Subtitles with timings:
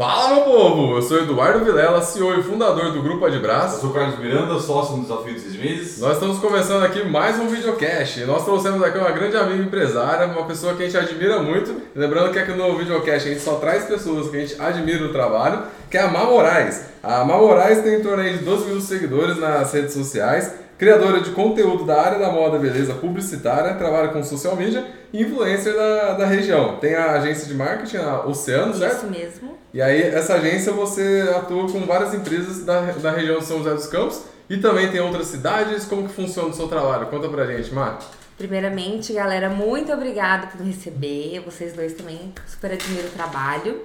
[0.00, 0.96] Fala, meu povo!
[0.96, 3.82] Eu sou Eduardo Vilela, CEO e fundador do Grupo Eu Adbraço.
[3.82, 6.00] sou o Carlos Miranda, sócio no Desafio de Meses.
[6.00, 8.24] Nós estamos começando aqui mais um videocast.
[8.24, 11.82] Nós trouxemos aqui uma grande amiga empresária, uma pessoa que a gente admira muito.
[11.94, 15.12] Lembrando que aqui no videocast a gente só traz pessoas que a gente admira o
[15.12, 16.82] trabalho, que é a Má Moraes.
[17.02, 20.50] A Má Moraes tem em torno aí de 12 mil seguidores nas redes sociais,
[20.80, 24.82] criadora de conteúdo da área da moda, beleza, publicitária, trabalha com social media
[25.12, 26.78] e influencer da, da região.
[26.78, 28.96] Tem a agência de marketing, a Oceano, certo?
[28.96, 29.58] Isso mesmo.
[29.74, 33.74] E aí, essa agência você atua com várias empresas da, da região de São José
[33.74, 35.84] dos Campos e também tem outras cidades.
[35.84, 37.08] Como que funciona o seu trabalho?
[37.08, 37.98] Conta pra gente, Mar.
[38.38, 41.42] Primeiramente, galera, muito obrigada por me receber.
[41.44, 43.82] Vocês dois também super admiro o trabalho.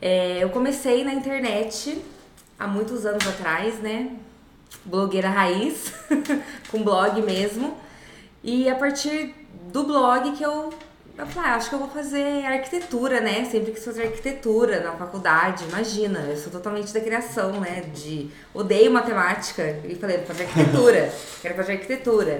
[0.00, 2.00] É, eu comecei na internet
[2.56, 4.12] há muitos anos atrás, né?
[4.84, 5.92] Blogueira raiz,
[6.70, 7.76] com blog mesmo.
[8.42, 9.34] E a partir
[9.70, 10.72] do blog que eu,
[11.18, 13.44] eu falei, ah, acho que eu vou fazer arquitetura, né?
[13.44, 16.20] Sempre quis fazer arquitetura na faculdade, imagina.
[16.20, 17.82] Eu sou totalmente da criação, né?
[17.94, 19.80] De odeio matemática.
[19.84, 21.12] E falei, vou fazer arquitetura.
[21.42, 22.38] Quero fazer arquitetura.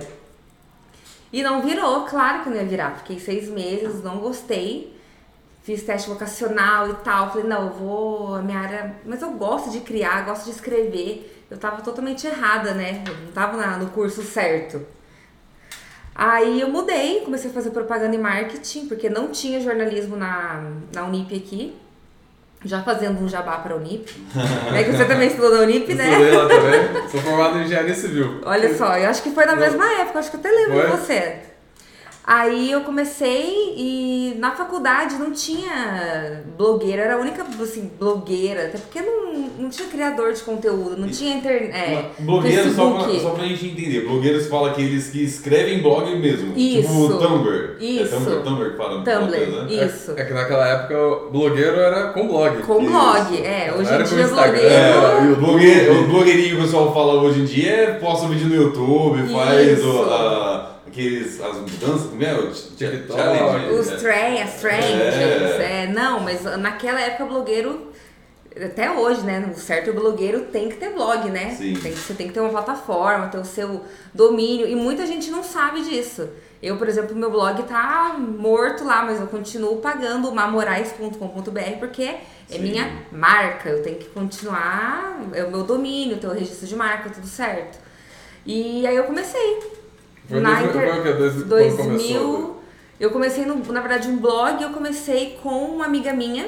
[1.33, 2.97] E não virou, claro que não ia virar.
[2.99, 4.99] Fiquei seis meses, não gostei.
[5.63, 7.31] Fiz teste vocacional e tal.
[7.31, 8.35] Falei, não, eu vou.
[8.35, 8.97] A minha área.
[9.05, 11.40] Mas eu gosto de criar, gosto de escrever.
[11.51, 13.03] Eu tava totalmente errada, né?
[13.07, 14.81] Eu não tava na- no curso certo.
[16.15, 20.63] Aí eu mudei, comecei a fazer propaganda e marketing, porque não tinha jornalismo na,
[20.95, 21.75] na Unip aqui.
[22.63, 24.07] Já fazendo um jabá pra Unip.
[24.77, 26.11] é que você também estudou na Unip, né?
[26.11, 27.09] Estudei lá também.
[27.09, 28.41] Sou formado em engenharia civil.
[28.45, 30.91] Olha só, eu acho que foi na mesma época, acho que eu até lembro Foi?
[30.91, 31.39] de você.
[32.33, 38.79] Aí eu comecei e na faculdade não tinha blogueira, era a única assim, blogueira, até
[38.79, 41.75] porque não, não tinha criador de conteúdo, não tinha internet.
[41.75, 46.57] É, blogueiro, só pra, só pra gente entender, blogueiros fala aqueles que escrevem blog mesmo.
[46.57, 46.83] Isso.
[46.83, 47.77] Tipo o Tumblr.
[47.81, 48.15] Isso.
[48.15, 49.87] É Tumblr, Tumblr que fala Tumblr, blog, né?
[49.87, 50.15] isso.
[50.17, 52.63] É que naquela época o blogueiro era com blog.
[52.63, 52.93] Com Isso.
[52.93, 53.75] blog, é.
[53.77, 54.69] Hoje em dia blogueiro.
[54.69, 58.49] É, o, blogueiro, o blogueirinho que o pessoal fala hoje em dia é posta vídeo
[58.49, 59.89] no YouTube, faz Isso.
[59.91, 60.50] o, a-
[60.91, 62.35] aqueles, as mudanças, como é?
[62.35, 63.13] O TikTok.
[63.21, 63.97] challenge, Os é.
[63.97, 65.85] trends, as trends, É.
[65.85, 65.87] é.
[65.93, 67.91] Não, mas naquela época blogueiro,
[68.57, 69.51] até hoje, né?
[69.55, 71.55] O certo blogueiro tem que ter blog, né?
[71.57, 71.75] Sim.
[71.75, 74.67] Tem, você tem que ter uma plataforma, ter o seu domínio.
[74.67, 76.29] E muita gente não sabe disso.
[76.63, 82.21] Eu, por exemplo, meu blog tá morto lá, mas eu continuo pagando mamorais.com.br porque é
[82.49, 82.59] Sim.
[82.59, 83.71] minha marca.
[83.71, 87.79] Eu tenho que continuar, é o meu domínio, ter o registro de marca, tudo certo.
[88.45, 89.80] E aí eu comecei.
[90.31, 91.45] Foi, Na inter- foi o?
[91.45, 92.19] Dois, quando começou?
[92.19, 92.57] 2000.
[93.01, 94.63] Eu comecei, no, na verdade, um blog.
[94.63, 96.47] Eu comecei com uma amiga minha.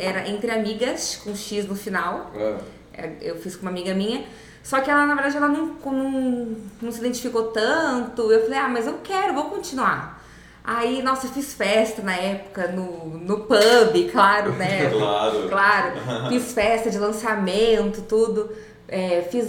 [0.00, 2.30] Era Entre Amigas, com X no final.
[2.34, 2.56] É.
[2.92, 4.24] É, Eu fiz com uma amiga minha.
[4.62, 8.30] Só que ela, na verdade, ela não, não, não se identificou tanto.
[8.30, 10.18] Eu falei, ah, mas eu quero, vou continuar.
[10.64, 14.90] Aí, nossa, eu fiz festa na época, no, no pub, claro, né?
[14.92, 15.48] Claro.
[15.48, 16.28] Claro.
[16.28, 18.50] Fiz festa de lançamento, tudo.
[18.88, 19.46] É, fiz.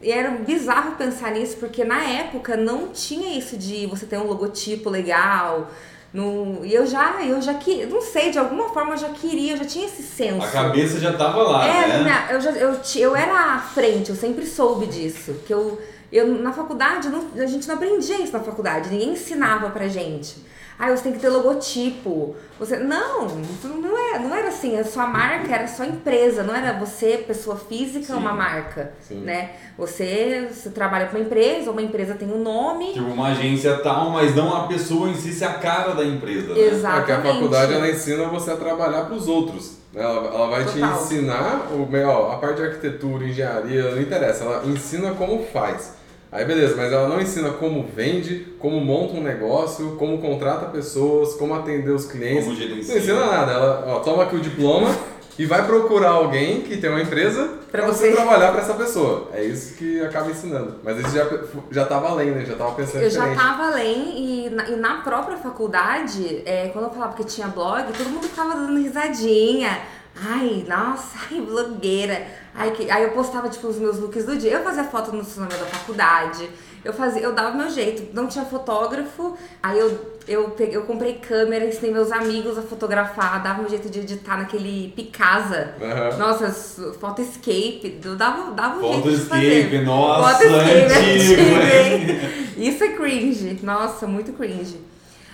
[0.00, 4.26] E era bizarro pensar nisso, porque na época não tinha isso de você ter um
[4.26, 5.68] logotipo legal.
[6.14, 9.52] No, e eu já, eu já que, não sei, de alguma forma eu já queria,
[9.52, 10.42] eu já tinha esse senso.
[10.46, 11.98] A cabeça já tava lá, É, né?
[12.02, 15.34] minha- eu, já, eu, eu era à frente, eu sempre soube disso.
[15.46, 15.78] Que eu,
[16.10, 20.36] eu na faculdade, não- a gente não aprendia isso na faculdade, ninguém ensinava pra gente.
[20.78, 22.36] Ah, você tem que ter logotipo.
[22.58, 24.78] Você, não, não, é, não era assim.
[24.78, 28.12] A sua marca era só empresa, não era você, pessoa física, Sim.
[28.14, 28.92] uma marca.
[29.00, 29.22] Sim.
[29.22, 29.50] Né?
[29.76, 32.92] Você, você trabalha pra uma empresa, uma empresa tem um nome.
[32.92, 36.54] Tipo, uma agência tal, mas não a pessoa em si ser a cara da empresa.
[36.54, 36.60] Né?
[36.60, 37.00] Exato.
[37.00, 37.34] É que a Exatamente.
[37.34, 39.78] faculdade ela ensina você a trabalhar para os outros.
[39.92, 40.02] né?
[40.02, 40.94] Ela, ela vai te Total.
[40.94, 44.44] ensinar o, ó, a parte de arquitetura, engenharia, não interessa.
[44.44, 45.97] Ela ensina como faz.
[46.30, 51.34] Aí beleza, mas ela não ensina como vende, como monta um negócio, como contrata pessoas,
[51.34, 52.44] como atender os clientes.
[52.44, 52.98] Como Não gerencia.
[52.98, 53.52] ensina nada.
[53.52, 54.94] Ela ó, toma aqui o diploma
[55.38, 59.30] e vai procurar alguém que tem uma empresa Pra para você trabalhar para essa pessoa.
[59.32, 60.74] É isso que acaba ensinando.
[60.82, 61.26] Mas isso já,
[61.70, 62.44] já tava além, né?
[62.44, 63.38] Já tava pensando Eu já diferente.
[63.40, 67.90] tava além e na, e na própria faculdade, é, quando eu falava que tinha blog,
[67.96, 69.78] todo mundo ficava dando risadinha.
[70.20, 72.26] Ai, nossa, ai, blogueira.
[72.58, 72.90] Ai, que...
[72.90, 74.50] Aí eu postava, tipo, os meus looks do dia.
[74.50, 76.50] Eu fazia foto no estacionamento da faculdade.
[76.84, 78.12] Eu fazia, eu dava o meu jeito.
[78.12, 79.36] Não tinha fotógrafo.
[79.62, 83.40] Aí eu, eu, peguei, eu comprei câmera, ensinei meus amigos a fotografar.
[83.42, 85.74] Dava meu jeito de editar naquele Picasa.
[85.80, 86.18] Aham.
[86.18, 86.50] Nossa,
[86.94, 88.00] foto escape.
[88.04, 89.84] Eu dava, dava um jeito de fazer.
[89.84, 92.10] Nossa, Foto escape, antigo, antigo, hein?
[92.10, 92.68] hein?
[92.68, 93.60] Isso é cringe.
[93.62, 94.80] Nossa, muito cringe.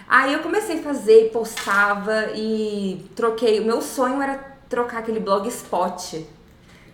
[0.07, 3.61] Aí eu comecei a fazer, postava e troquei.
[3.61, 4.39] O meu sonho era
[4.69, 6.27] trocar aquele blogspot.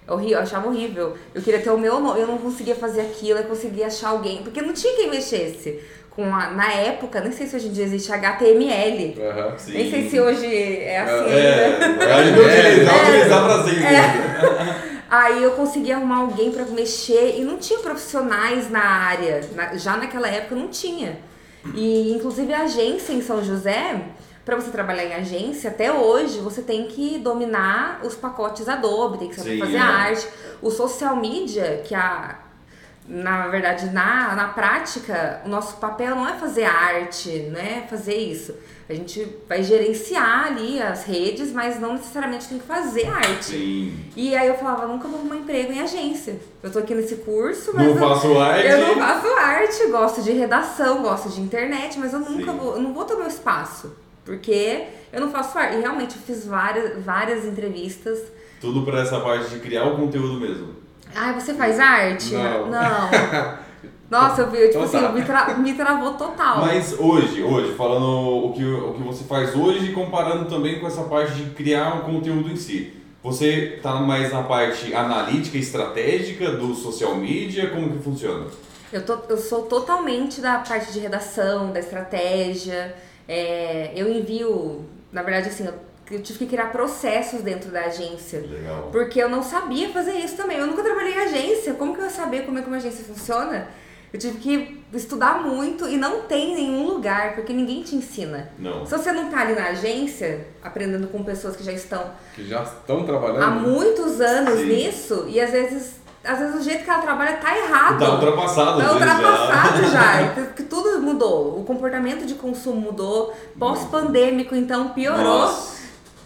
[0.09, 1.17] Horrível, eu achava horrível.
[1.35, 4.43] Eu queria ter o meu nome, eu não conseguia fazer aquilo, eu conseguia achar alguém,
[4.43, 5.81] porque não tinha quem mexesse.
[6.11, 9.17] Com a, na época, nem sei se hoje em dia existe HTML.
[9.57, 9.73] Sim.
[9.73, 12.05] Nem sei se hoje é assim É, ainda.
[12.05, 13.47] vai utilizar,
[13.87, 14.39] É.
[14.41, 19.41] pra Aí eu consegui arrumar alguém para mexer e não tinha profissionais na área.
[19.55, 21.19] Na- já naquela época não tinha.
[21.75, 24.01] E inclusive a agência em São José,
[24.51, 29.29] para você trabalhar em agência, até hoje você tem que dominar os pacotes Adobe, tem
[29.29, 29.79] que saber Sim, fazer é.
[29.79, 30.29] arte.
[30.61, 32.37] O social media, que a
[33.07, 37.85] na verdade, na, na prática, o nosso papel não é fazer arte, né?
[37.91, 38.55] Fazer isso.
[38.89, 43.47] A gente vai gerenciar ali as redes, mas não necessariamente tem que fazer arte.
[43.47, 44.05] Sim.
[44.15, 46.39] E aí eu falava, nunca vou arrumar emprego em agência.
[46.63, 48.67] Eu tô aqui nesse curso, mas Não eu, faço arte.
[48.69, 52.59] eu não faço arte, gosto de redação, gosto de internet, mas eu nunca Sim.
[52.59, 53.93] vou, eu não vou ter meu espaço.
[54.31, 55.77] Porque eu não faço arte.
[55.77, 58.19] E realmente eu fiz várias, várias entrevistas.
[58.61, 60.69] Tudo pra essa parte de criar o conteúdo mesmo.
[61.15, 62.35] Ai, você faz arte?
[62.35, 62.71] Não.
[64.09, 65.13] Nossa, eu vi, tipo Então assim, tá.
[65.13, 66.61] me, tra- me travou total.
[66.61, 70.87] Mas hoje, hoje, falando o que, o que você faz hoje e comparando também com
[70.87, 72.93] essa parte de criar um conteúdo em si.
[73.23, 77.71] Você tá mais na parte analítica e estratégica do social media?
[77.71, 78.47] Como que funciona?
[78.93, 82.95] Eu, tô, eu sou totalmente da parte de redação, da estratégia.
[83.33, 85.65] É, eu envio, na verdade, assim,
[86.11, 88.41] eu, tive que criar processos dentro da agência.
[88.41, 88.89] Legal.
[88.91, 90.59] Porque eu não sabia fazer isso também.
[90.59, 91.75] Eu nunca trabalhei em agência.
[91.75, 93.69] Como que eu ia saber como é que uma agência funciona?
[94.13, 98.51] Eu tive que estudar muito e não tem nenhum lugar, porque ninguém te ensina.
[98.59, 98.85] Não.
[98.85, 102.65] Se você não tá ali na agência, aprendendo com pessoas que já estão Que já
[102.65, 103.45] estão trabalhando.
[103.45, 104.67] há muitos anos Sim.
[104.67, 107.99] nisso, e às vezes, às vezes o jeito que ela trabalha tá errado.
[107.99, 110.29] Tá ultrapassado, Tá ultrapassado já.
[110.35, 111.59] Porque tudo mudou.
[111.61, 113.33] O comportamento de consumo mudou.
[113.59, 115.49] Pós-pandêmico, então, piorou.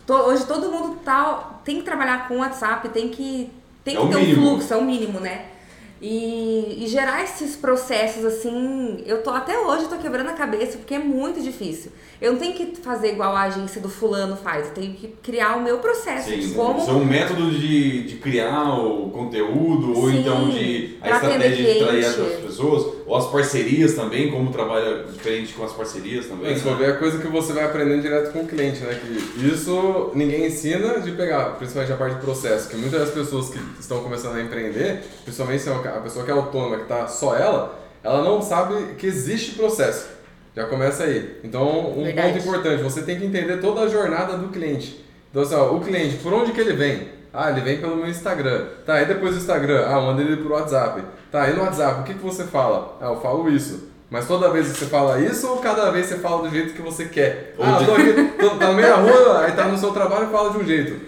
[0.06, 3.50] To- Hoje todo mundo tá, tem que trabalhar com WhatsApp, tem que,
[3.84, 5.46] tem É que ter um fluxo, é o mínimo, né?
[6.06, 10.92] E, e gerar esses processos assim, eu tô até hoje tô quebrando a cabeça porque
[10.92, 11.90] é muito difícil.
[12.20, 15.56] Eu não tenho que fazer igual a agência do fulano faz, eu tenho que criar
[15.56, 19.98] o meu processo Sim, de como isso é um método de, de criar o conteúdo,
[19.98, 24.52] ou Sim, então de a estratégia de atrair as pessoas, ou as parcerias também, como
[24.52, 26.54] trabalha diferente com as parcerias também.
[26.54, 28.98] Se for ver a coisa que você vai aprendendo direto com o cliente, né?
[29.00, 32.68] Que isso ninguém ensina de pegar, principalmente a parte de processo.
[32.68, 36.24] Que muitas das pessoas que estão começando a empreender, principalmente se é uma- a pessoa
[36.24, 40.08] que é autônoma, que tá só ela, ela não sabe que existe processo.
[40.56, 41.40] Já começa aí.
[41.42, 42.28] Então, um Verdade.
[42.34, 45.04] ponto importante, você tem que entender toda a jornada do cliente.
[45.30, 47.08] Então, assim, ó, o cliente, por onde que ele vem?
[47.32, 48.66] Ah, ele vem pelo meu Instagram.
[48.86, 49.84] Tá, e depois do Instagram?
[49.88, 51.02] Ah, manda ele pro WhatsApp.
[51.32, 52.96] Tá, e no WhatsApp, o que, que você fala?
[53.00, 53.88] Ah, eu falo isso.
[54.08, 57.06] Mas toda vez você fala isso ou cada vez você fala do jeito que você
[57.06, 57.54] quer?
[57.58, 59.76] Ou Ah, de- eu tô aqui, tô, tá no meio da rua, aí tá no
[59.76, 61.00] seu trabalho e fala de um jeito.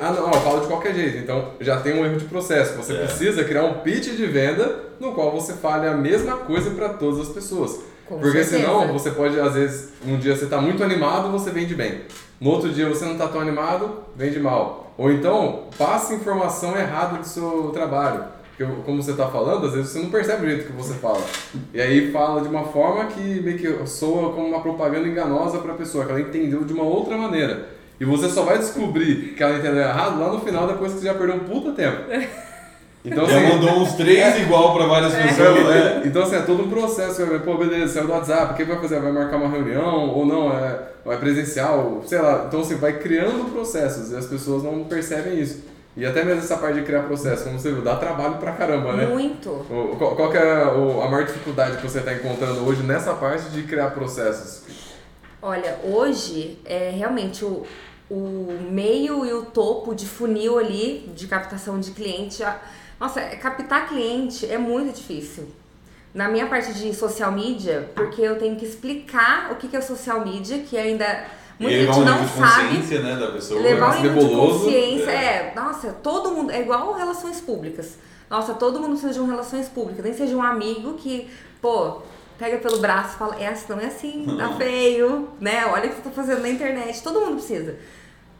[0.00, 1.18] Ah, não, eu falo de qualquer jeito.
[1.18, 2.76] Então já tem um erro de processo.
[2.76, 3.04] Você É.
[3.06, 7.20] precisa criar um pitch de venda no qual você fale a mesma coisa para todas
[7.20, 7.80] as pessoas.
[8.06, 8.56] Com Porque certeza.
[8.58, 12.00] senão você pode, às vezes, um dia você tá muito animado, você vende bem.
[12.40, 14.92] No outro dia você não tá tão animado, vende mal.
[14.98, 18.24] Ou então, passa informação errada do seu trabalho.
[18.56, 21.22] Porque, como você tá falando, às vezes você não percebe o jeito que você fala.
[21.72, 25.72] E aí fala de uma forma que meio que soa como uma propaganda enganosa para
[25.72, 27.79] a pessoa, que ela entendeu de uma outra maneira.
[28.00, 31.06] E você só vai descobrir que ela entendeu errado lá no final, depois que você
[31.06, 31.98] já perdeu um puta tempo.
[33.02, 35.74] Então, Já assim, mandou uns três igual pra várias pessoas.
[35.74, 37.26] é, então, assim, é todo um processo.
[37.42, 39.00] Pô, beleza, saiu do WhatsApp, o que vai fazer?
[39.00, 40.52] Vai marcar uma reunião ou não?
[40.52, 42.02] É, é presencial?
[42.04, 42.44] Sei lá.
[42.46, 45.64] Então, assim, vai criando processos e as pessoas não percebem isso.
[45.96, 48.92] E até mesmo essa parte de criar processo, como você viu, dá trabalho pra caramba,
[48.92, 49.06] né?
[49.06, 49.48] muito.
[49.48, 53.14] O- Qual, qual que é o- a maior dificuldade que você está encontrando hoje nessa
[53.14, 54.60] parte de criar processos?
[55.40, 57.64] Olha, hoje é realmente o,
[58.10, 62.42] o meio e o topo de funil ali de captação de cliente.
[62.98, 65.48] Nossa, é- captar cliente é muito difícil.
[66.12, 70.24] Na minha parte de social media, porque eu tenho que explicar o que é social
[70.24, 71.24] media, que ainda
[71.58, 72.78] muita gente um não sabe.
[72.98, 73.60] né, da pessoa.
[73.60, 75.14] Levar um nível de consciência, É.
[75.14, 75.52] é.
[75.54, 76.50] Nossa, todo mundo.
[76.50, 77.96] É igual relações públicas.
[78.28, 80.04] Nossa, todo mundo precisa de um relações públicas.
[80.04, 81.28] Nem seja um amigo que,
[81.62, 81.98] pô,
[82.38, 85.66] pega pelo braço e fala, é assim, não é assim, tá feio, né?
[85.66, 87.02] Olha o que você tá fazendo na internet.
[87.02, 87.76] Todo mundo precisa.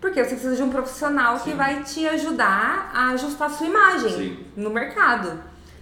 [0.01, 1.57] Porque você precisa de um profissional que Sim.
[1.57, 4.47] vai te ajudar a ajustar a sua imagem Sim.
[4.57, 5.39] no mercado.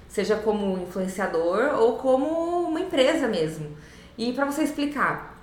[0.09, 2.27] Seja como influenciador ou como
[2.69, 3.77] uma empresa mesmo.
[4.17, 5.39] E pra você explicar,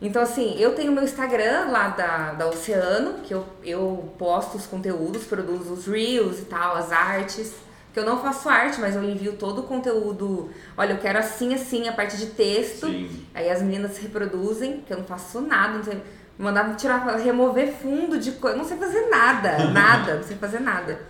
[0.00, 4.66] então, assim, eu tenho meu Instagram lá da, da Oceano, que eu, eu posto os
[4.66, 7.54] conteúdos, produzo os reels e tal, as artes.
[7.92, 10.50] Que eu não faço arte, mas eu envio todo o conteúdo.
[10.76, 12.86] Olha, eu quero assim, assim, a parte de texto.
[12.86, 13.26] Sim.
[13.34, 16.00] Aí as meninas reproduzem, que eu não faço nada, não sei.
[16.38, 18.56] Mandava tirar, remover fundo de coisa.
[18.56, 21.00] Não sei fazer nada, nada, não sei fazer nada.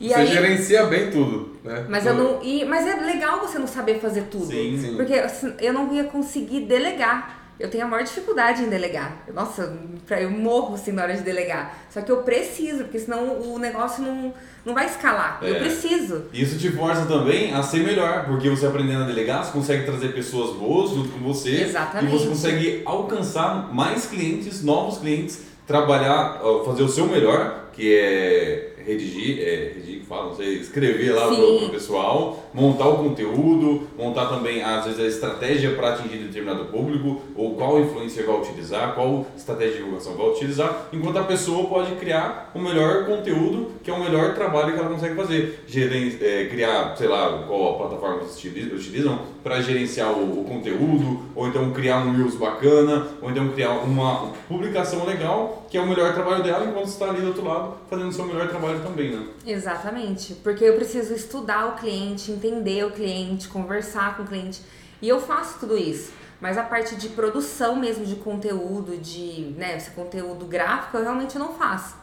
[0.00, 1.86] E você aí, gerencia bem tudo, né?
[1.88, 2.40] mas eu não.
[2.42, 4.46] E, mas é legal você não saber fazer tudo.
[4.46, 4.78] Sim.
[4.80, 4.96] Sim.
[4.96, 7.37] Porque assim, eu não ia conseguir delegar.
[7.58, 9.24] Eu tenho a maior dificuldade em delegar.
[9.34, 9.76] Nossa,
[10.10, 11.76] eu morro assim na hora de delegar.
[11.90, 14.32] Só que eu preciso, porque senão o negócio não,
[14.64, 15.40] não vai escalar.
[15.42, 15.50] É.
[15.50, 16.26] Eu preciso.
[16.32, 20.12] Isso te força também a ser melhor, porque você aprendendo a delegar, você consegue trazer
[20.12, 21.62] pessoas boas junto com você.
[21.62, 22.14] Exatamente.
[22.14, 28.77] E você consegue alcançar mais clientes, novos clientes, trabalhar, fazer o seu melhor, que é
[28.88, 33.86] redigir, é, redigir que fala, não sei, escrever lá pro, pro, pessoal, montar o conteúdo,
[33.96, 38.94] montar também, às vezes, a estratégia para atingir determinado público, ou qual influencer vai utilizar,
[38.94, 43.90] qual estratégia de divulgação vai utilizar, enquanto a pessoa pode criar o melhor conteúdo, que
[43.90, 45.64] é o melhor trabalho que ela consegue fazer.
[45.66, 51.22] Geren, é, criar, sei lá, qual a plataforma vocês utilizam para gerenciar o, o, conteúdo,
[51.34, 55.86] ou então criar um Reels bacana, ou então criar uma publicação legal, que é o
[55.86, 58.80] melhor trabalho dela, enquanto você está ali do outro lado fazendo o seu melhor trabalho
[58.80, 59.26] também, né?
[59.46, 64.60] Exatamente, porque eu preciso estudar o cliente, entender o cliente, conversar com o cliente,
[65.00, 66.12] e eu faço tudo isso.
[66.40, 71.36] Mas a parte de produção mesmo de conteúdo, de né, esse conteúdo gráfico, eu realmente
[71.38, 71.96] não faço.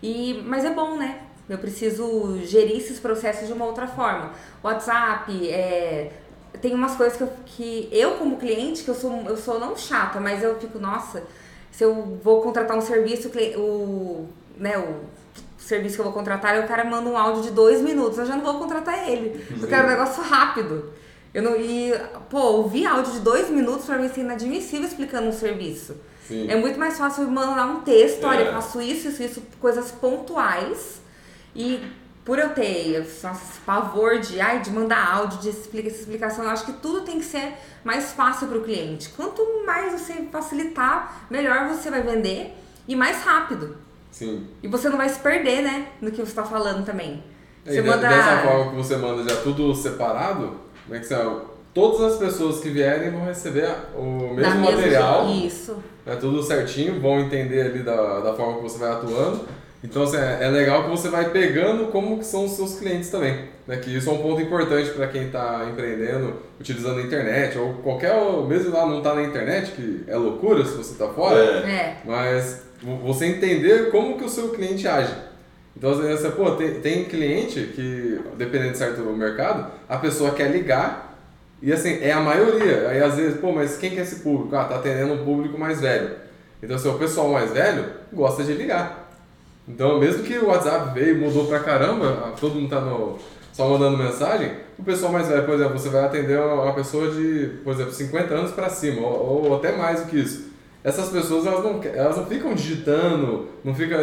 [0.00, 1.22] E, mas é bom, né?
[1.48, 4.32] Eu preciso gerir esses processos de uma outra forma.
[4.62, 6.12] WhatsApp, é,
[6.60, 9.76] tem umas coisas que eu, que eu como cliente, que eu sou, eu sou não
[9.76, 11.22] chata, mas eu fico, nossa,
[11.70, 15.00] se eu vou contratar um serviço, o, né, o
[15.58, 18.36] serviço que eu vou contratar, o cara manda um áudio de dois minutos, eu já
[18.36, 19.44] não vou contratar ele.
[19.60, 20.92] Eu quero um negócio rápido.
[21.32, 21.92] Eu não, e,
[22.28, 25.96] pô, ouvir áudio de dois minutos pra mim é inadmissível explicando um serviço.
[26.28, 26.46] Sim.
[26.48, 28.26] É muito mais fácil mandar um texto, é.
[28.26, 31.00] olha, eu faço isso, isso, isso, coisas pontuais.
[31.56, 31.80] E
[32.24, 36.44] por eu ter nossa, esse pavor de, ai, de mandar áudio, de explicar essa explicação,
[36.44, 39.08] eu acho que tudo tem que ser mais fácil para o cliente.
[39.10, 42.54] Quanto mais você facilitar, melhor você vai vender
[42.86, 43.76] e mais rápido.
[44.10, 44.46] Sim.
[44.62, 47.24] E você não vai se perder, né, no que você está falando também.
[47.64, 48.08] Você e manda...
[48.08, 51.16] Dessa forma que você manda já tudo separado, como é que você...
[51.74, 55.28] todas as pessoas que vierem vão receber o mesmo material.
[55.28, 55.76] Isso.
[56.04, 59.40] É tudo certinho, vão entender ali da, da forma que você vai atuando.
[59.82, 63.10] Então assim, é, é legal que você vai pegando como que são os seus clientes
[63.10, 63.48] também.
[63.66, 63.76] Né?
[63.76, 68.14] Que isso é um ponto importante para quem está empreendendo, utilizando a internet, ou qualquer,
[68.48, 71.96] mesmo lá não está na internet, que é loucura se você está fora, é.
[72.04, 72.62] mas
[73.04, 75.14] você entender como que o seu cliente age.
[75.76, 81.12] Então, você, pô, tem, tem cliente que, dependendo de certo mercado, a pessoa quer ligar
[81.62, 82.88] e assim, é a maioria.
[82.88, 84.54] Aí às vezes, pô, mas quem que é esse público?
[84.56, 86.10] Ah, tá atendendo um público mais velho.
[86.60, 89.01] Então, assim, o pessoal mais velho gosta de ligar.
[89.68, 93.16] Então, mesmo que o WhatsApp veio e mudou pra caramba, todo mundo tá no,
[93.52, 97.58] só mandando mensagem, o pessoal mais velho, por exemplo, você vai atender uma pessoa de,
[97.62, 100.50] por exemplo, 50 anos para cima, ou, ou, até mais do que isso.
[100.82, 103.94] Essas pessoas, elas não, elas não ficam digitando, não fica,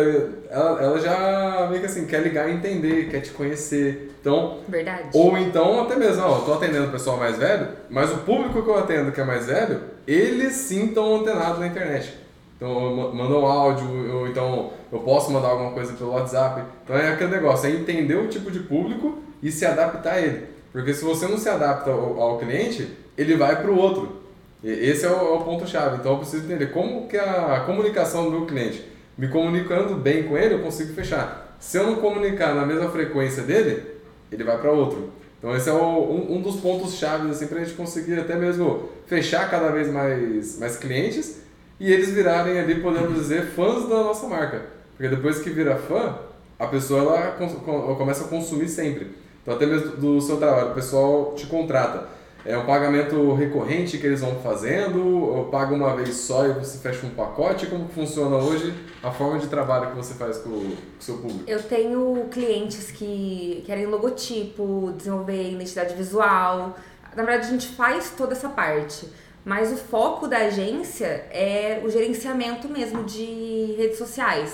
[0.50, 4.16] ela, ela já meio que assim, quer ligar e entender, quer te conhecer.
[4.22, 5.10] Então, Verdade.
[5.14, 8.62] Ou então, até mesmo, ó, eu tô atendendo o pessoal mais velho, mas o público
[8.64, 12.14] que eu atendo que é mais velho, eles sim estão antenados na internet.
[12.60, 16.62] Então, mandam um áudio, então eu posso mandar alguma coisa pelo WhatsApp.
[16.84, 20.46] Então é aquele negócio, é entender o tipo de público e se adaptar a ele.
[20.70, 24.22] Porque se você não se adapta ao, ao cliente, ele vai para o outro.
[24.62, 26.00] E esse é o, é o ponto-chave.
[26.00, 28.86] Então eu preciso entender como que a comunicação do meu cliente,
[29.18, 31.56] me comunicando bem com ele, eu consigo fechar.
[31.62, 33.84] Se eu não comunicar na mesma frequência dele,
[34.30, 35.12] ele vai para outro.
[35.38, 38.36] Então esse é o, um, um dos pontos chaves assim, para a gente conseguir até
[38.36, 41.48] mesmo fechar cada vez mais, mais clientes
[41.80, 44.64] e eles virarem ali, podemos dizer, fãs da nossa marca.
[44.98, 46.18] Porque depois que vira fã,
[46.58, 49.16] a pessoa ela, começa a consumir sempre.
[49.42, 52.20] Então até mesmo do seu trabalho, o pessoal te contrata.
[52.46, 56.78] É um pagamento recorrente que eles vão fazendo, ou paga uma vez só e você
[56.78, 57.66] fecha um pacote?
[57.66, 61.44] Como funciona hoje a forma de trabalho que você faz com o seu público?
[61.48, 66.78] Eu tenho clientes que querem logotipo, desenvolver identidade visual.
[67.16, 69.08] Na verdade, a gente faz toda essa parte.
[69.46, 74.54] Mas o foco da agência é o gerenciamento mesmo de redes sociais.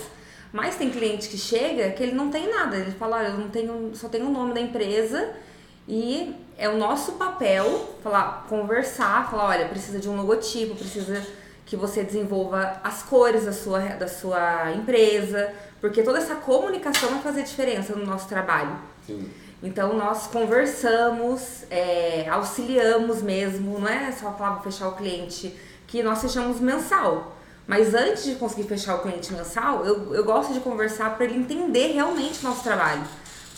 [0.54, 2.77] Mas tem cliente que chega que ele não tem nada.
[2.77, 5.34] Ele fala, olha, eu não tenho, só tenho o nome da empresa
[5.88, 11.25] e é o nosso papel falar, conversar, falar, olha, precisa de um logotipo, precisa
[11.65, 15.51] que você desenvolva as cores da sua, da sua empresa,
[15.82, 18.75] porque toda essa comunicação vai fazer diferença no nosso trabalho.
[19.06, 19.30] Sim.
[19.63, 25.55] Então nós conversamos, é, auxiliamos mesmo, não é só falar fechar o cliente,
[25.88, 27.35] que nós fechamos mensal.
[27.67, 31.38] Mas antes de conseguir fechar o cliente mensal, eu, eu gosto de conversar para ele
[31.38, 33.01] entender realmente o nosso trabalho.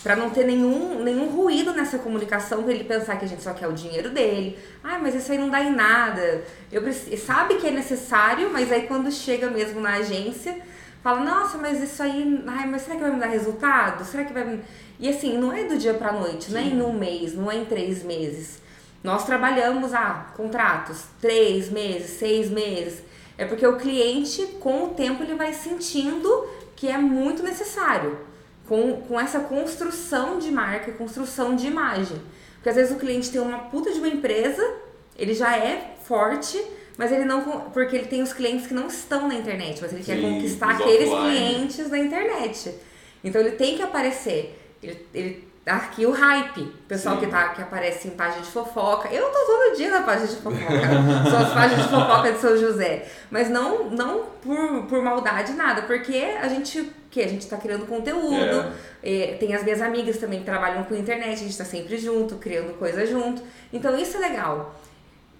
[0.02, 3.52] Para não ter nenhum, nenhum ruído nessa comunicação, para ele pensar que a gente só
[3.52, 4.56] quer o dinheiro dele.
[4.82, 6.44] Ah, mas isso aí não dá em nada.
[6.70, 6.82] Eu
[7.18, 10.56] sabe que é necessário, mas aí quando chega mesmo na agência,
[11.02, 12.42] fala: Nossa, mas isso aí.
[12.46, 14.04] Ai, mas será que vai me dar resultado?
[14.04, 14.60] Será que vai me.
[14.98, 17.56] E assim, não é do dia pra noite, não é em um mês, não é
[17.56, 18.60] em três meses.
[19.02, 23.02] Nós trabalhamos, ah, contratos, três meses, seis meses.
[23.36, 28.18] É porque o cliente, com o tempo, ele vai sentindo que é muito necessário.
[28.66, 32.20] Com, com essa construção de marca, construção de imagem.
[32.56, 34.62] Porque às vezes o cliente tem uma puta de uma empresa,
[35.16, 36.60] ele já é forte,
[36.98, 37.40] mas ele não.
[37.70, 40.70] Porque ele tem os clientes que não estão na internet, mas ele Sim, quer conquistar
[40.70, 41.36] aqueles offline.
[41.38, 42.74] clientes da internet.
[43.22, 44.56] Então ele tem que aparecer.
[44.82, 46.60] Ele, ele aqui o hype.
[46.60, 49.08] O pessoal que, tá, que aparece em página de fofoca.
[49.12, 50.60] Eu tô todo dia na página de fofoca.
[51.30, 53.06] São as páginas de fofoca de São José.
[53.30, 55.82] Mas não, não por, por maldade, nada.
[55.82, 56.92] Porque a gente.
[57.10, 58.72] Que a gente tá criando conteúdo.
[59.02, 59.36] É.
[59.40, 62.76] tem as minhas amigas também que trabalham com internet, a gente tá sempre junto, criando
[62.78, 63.42] coisa junto.
[63.72, 64.74] Então isso é legal.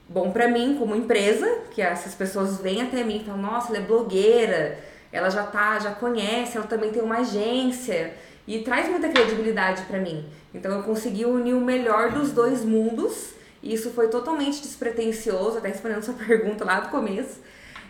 [0.09, 3.85] Bom para mim, como empresa, que essas pessoas vêm até mim e falam, nossa, ela
[3.85, 4.79] é blogueira,
[5.13, 8.15] ela já tá, já conhece, ela também tem uma agência
[8.49, 10.25] e traz muita credibilidade para mim.
[10.55, 13.35] Então eu consegui unir o melhor dos dois mundos.
[13.63, 17.41] E isso foi totalmente despretensioso, até respondendo sua pergunta lá do começo.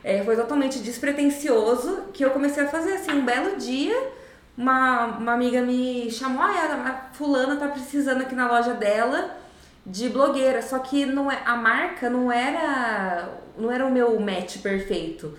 [0.03, 3.97] É, foi totalmente despretensioso que eu comecei a fazer assim, um belo dia,
[4.57, 9.37] uma, uma amiga me chamou, ah, a fulana tá precisando aqui na loja dela
[9.87, 14.59] de blogueira, só que não é, a marca não era não era o meu match
[14.59, 15.37] perfeito.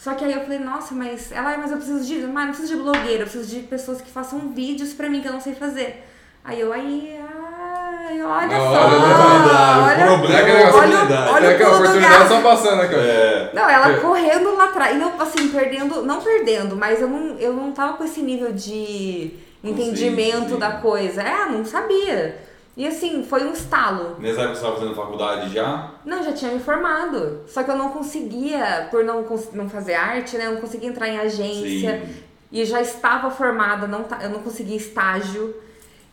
[0.00, 2.74] Só que aí eu falei, nossa, mas ela, mas eu preciso de, mas não preciso
[2.74, 5.54] de blogueira, eu preciso de pessoas que façam vídeos pra mim que eu não sei
[5.54, 6.06] fazer.
[6.42, 8.80] Aí eu aí, ai, olha não, só.
[8.80, 12.94] Olha, olha, problema é olha, olha, olha é que a oportunidade só passando aqui.
[12.94, 13.50] É.
[13.52, 13.96] Não, ela é.
[13.96, 18.04] correndo lá atrás, não, assim, perdendo, não perdendo, mas eu não, eu não tava com
[18.04, 20.58] esse nível de entendimento sim, sim.
[20.58, 21.20] da coisa.
[21.20, 22.38] É, não sabia.
[22.76, 24.16] E assim, foi um estalo.
[24.18, 25.90] Nessa época você estava fazendo faculdade já?
[26.04, 27.40] Não, já tinha me formado.
[27.46, 30.46] Só que eu não conseguia, por não, não fazer arte, né?
[30.46, 32.00] Eu não conseguia entrar em agência.
[32.00, 32.14] Sim.
[32.52, 35.54] E já estava formada, não, eu não conseguia estágio.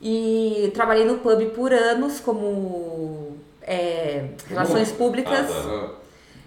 [0.02, 5.48] E trabalhei no pub por anos como é, relações públicas.
[5.50, 5.90] Ah, tá.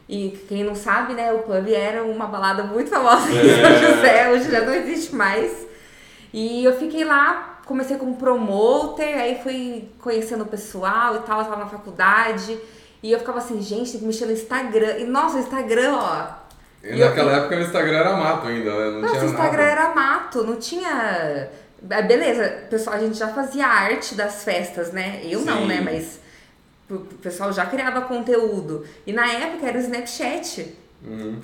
[0.09, 3.63] E quem não sabe, né, o pub era uma balada muito famosa em é.
[3.63, 5.67] São José, hoje já não existe mais.
[6.33, 11.45] E eu fiquei lá comecei como promoter, aí fui conhecendo o pessoal e tal, eu
[11.45, 12.59] tava na faculdade.
[13.01, 14.99] E eu ficava assim, gente, tem que mexer no Instagram.
[14.99, 16.27] E nossa, o Instagram, ó.
[16.83, 17.37] E, e naquela eu...
[17.39, 18.91] época o Instagram era mato ainda, né?
[18.91, 19.71] Não nossa, tinha o Instagram nada.
[19.71, 21.49] era mato, não tinha.
[21.89, 25.21] É, beleza, pessoal, a gente já fazia arte das festas, né?
[25.23, 25.47] Eu Sim.
[25.47, 25.81] não, né?
[25.81, 26.19] Mas
[26.91, 28.85] o pessoal já criava conteúdo.
[29.07, 30.77] E na época era o Snapchat.
[31.07, 31.41] Uhum.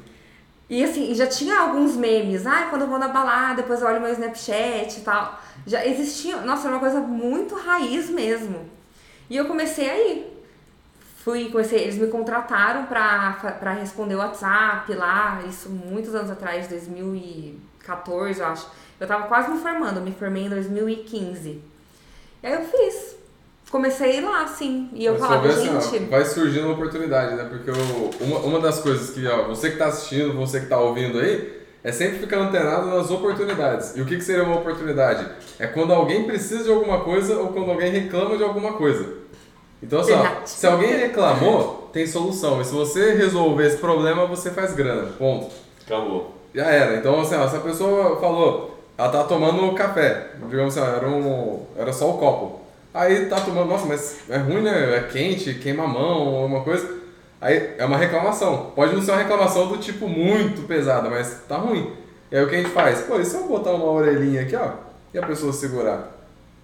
[0.69, 2.47] E assim, já tinha alguns memes.
[2.47, 5.41] Ah, quando eu vou na balada, depois eu olho meu Snapchat e tal.
[5.67, 8.69] Já existia, nossa, era uma coisa muito raiz mesmo.
[9.31, 10.37] E eu comecei aí.
[11.25, 18.39] Fui, comecei, eles me contrataram para responder o WhatsApp lá, isso muitos anos atrás, 2014,
[18.39, 18.71] eu acho.
[19.01, 21.61] Eu tava quase me formando, eu me formei em 2015.
[22.43, 23.16] E aí eu fiz.
[23.77, 24.89] Comecei lá, assim.
[24.95, 26.05] E eu Mas falava, assim, gente.
[26.07, 27.45] Ó, vai surgindo uma oportunidade, né?
[27.45, 30.81] Porque eu, uma, uma das coisas que, ó, você que tá assistindo, você que tá
[30.81, 33.95] ouvindo aí, é sempre ficar antenado nas oportunidades.
[33.95, 35.29] E o que, que seria uma oportunidade?
[35.59, 39.13] É quando alguém precisa de alguma coisa ou quando alguém reclama de alguma coisa.
[39.83, 42.63] Então, assim, ó, se alguém reclamou, tem solução.
[42.63, 45.11] E se você resolver esse problema, você faz grana.
[45.19, 45.55] Ponto.
[45.85, 46.35] Acabou.
[46.55, 46.97] Já era.
[46.97, 51.07] Então, assim, ó, se a pessoa falou, ela tá tomando café, digamos assim, ó, era,
[51.07, 52.56] um, era só o copo.
[52.97, 54.97] Aí tá tomando, nossa, mas é ruim, né?
[54.97, 56.97] É quente, queima a mão, alguma coisa.
[57.39, 58.73] Aí é uma reclamação.
[58.75, 61.93] Pode não ser uma reclamação do tipo muito pesada, mas tá ruim.
[62.33, 63.03] E aí o que a gente faz?
[63.03, 64.71] Pô, e se eu botar uma orelhinha aqui, ó,
[65.13, 66.11] e a pessoa segurar?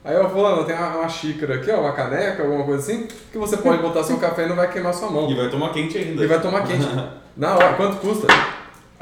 [0.02, 3.36] Aí eu falando, tem uma, uma, xícara aqui, ó, uma caneca, alguma coisa assim, que
[3.36, 5.30] você pode botar seu café e não vai queimar sua mão.
[5.30, 6.24] E vai tomar quente ainda.
[6.24, 6.86] E vai tomar quente.
[7.36, 8.26] Na hora, quanto custa?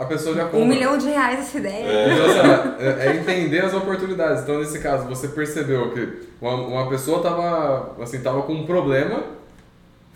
[0.01, 0.59] A pessoa já compra.
[0.59, 1.85] Um milhão de reais essa ideia.
[1.85, 2.13] É.
[2.13, 4.43] Então, assim, é, é entender as oportunidades.
[4.43, 9.39] Então, nesse caso, você percebeu que uma, uma pessoa tava, assim, tava com um problema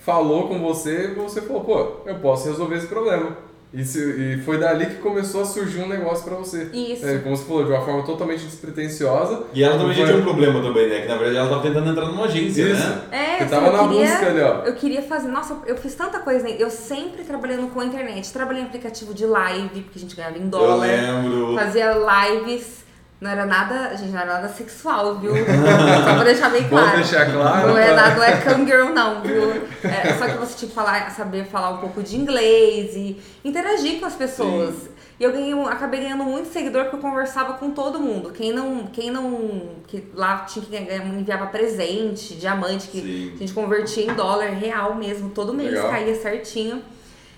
[0.05, 3.39] falou com você e você falou, pô, eu posso resolver esse problema.
[3.75, 6.71] E, se, e foi dali que começou a surgir um negócio pra você.
[6.73, 7.05] Isso.
[7.05, 9.47] É, como você falou, de uma forma totalmente despretensiosa.
[9.53, 11.01] E ela também já tinha um problema também, né?
[11.01, 12.89] Que na verdade ela tava tentando entrar numa agência, Isso.
[12.89, 13.03] né?
[13.11, 14.63] É, Você tava eu na queria, busca ali, ó.
[14.65, 15.29] Eu queria fazer.
[15.29, 16.55] Nossa, eu fiz tanta coisa, né?
[16.57, 18.33] Eu sempre trabalhando com a internet.
[18.33, 20.87] Trabalhei em aplicativo de live, porque a gente ganhava em dólar.
[20.87, 21.55] Eu lembro.
[21.57, 22.84] Fazia lives.
[23.25, 25.33] Não era nada, gente, não era nada sexual, viu?
[26.05, 26.89] Só pra deixar bem claro.
[26.89, 27.69] Vou deixar claro.
[27.69, 29.63] Não é nada, não é não, viu?
[29.83, 33.99] É, só que você tinha que falar, saber falar um pouco de inglês e interagir
[33.99, 34.75] com as pessoas.
[34.75, 34.89] Sim.
[35.19, 38.31] E eu ganhei, acabei ganhando muito seguidor porque eu conversava com todo mundo.
[38.31, 43.33] Quem não, quem não, que lá tinha que enviava presente, diamante, que Sim.
[43.37, 45.89] a gente convertia em dólar real mesmo, todo mês Legal.
[45.89, 46.83] caía certinho.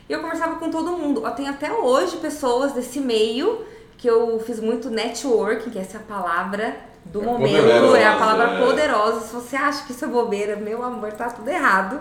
[0.08, 1.22] E eu conversava com todo mundo.
[1.36, 6.02] Tenho até hoje pessoas desse meio que eu fiz muito networking, que essa é a
[6.02, 8.66] palavra do é momento, é a palavra é.
[8.66, 9.20] poderosa.
[9.20, 12.00] Se você acha que isso é bobeira, meu amor, tá tudo errado.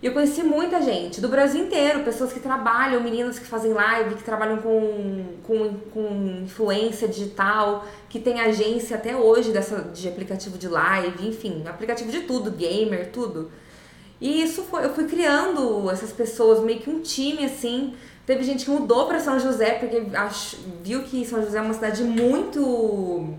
[0.00, 4.14] E eu conheci muita gente do Brasil inteiro, pessoas que trabalham, meninas que fazem live,
[4.14, 10.56] que trabalham com, com, com influência digital, que tem agência até hoje dessa, de aplicativo
[10.56, 13.50] de live, enfim, aplicativo de tudo, gamer, tudo.
[14.20, 17.94] E isso foi, eu fui criando essas pessoas, meio que um time assim.
[18.28, 20.02] Teve gente que mudou para São José porque
[20.84, 23.34] viu que São José é uma cidade muito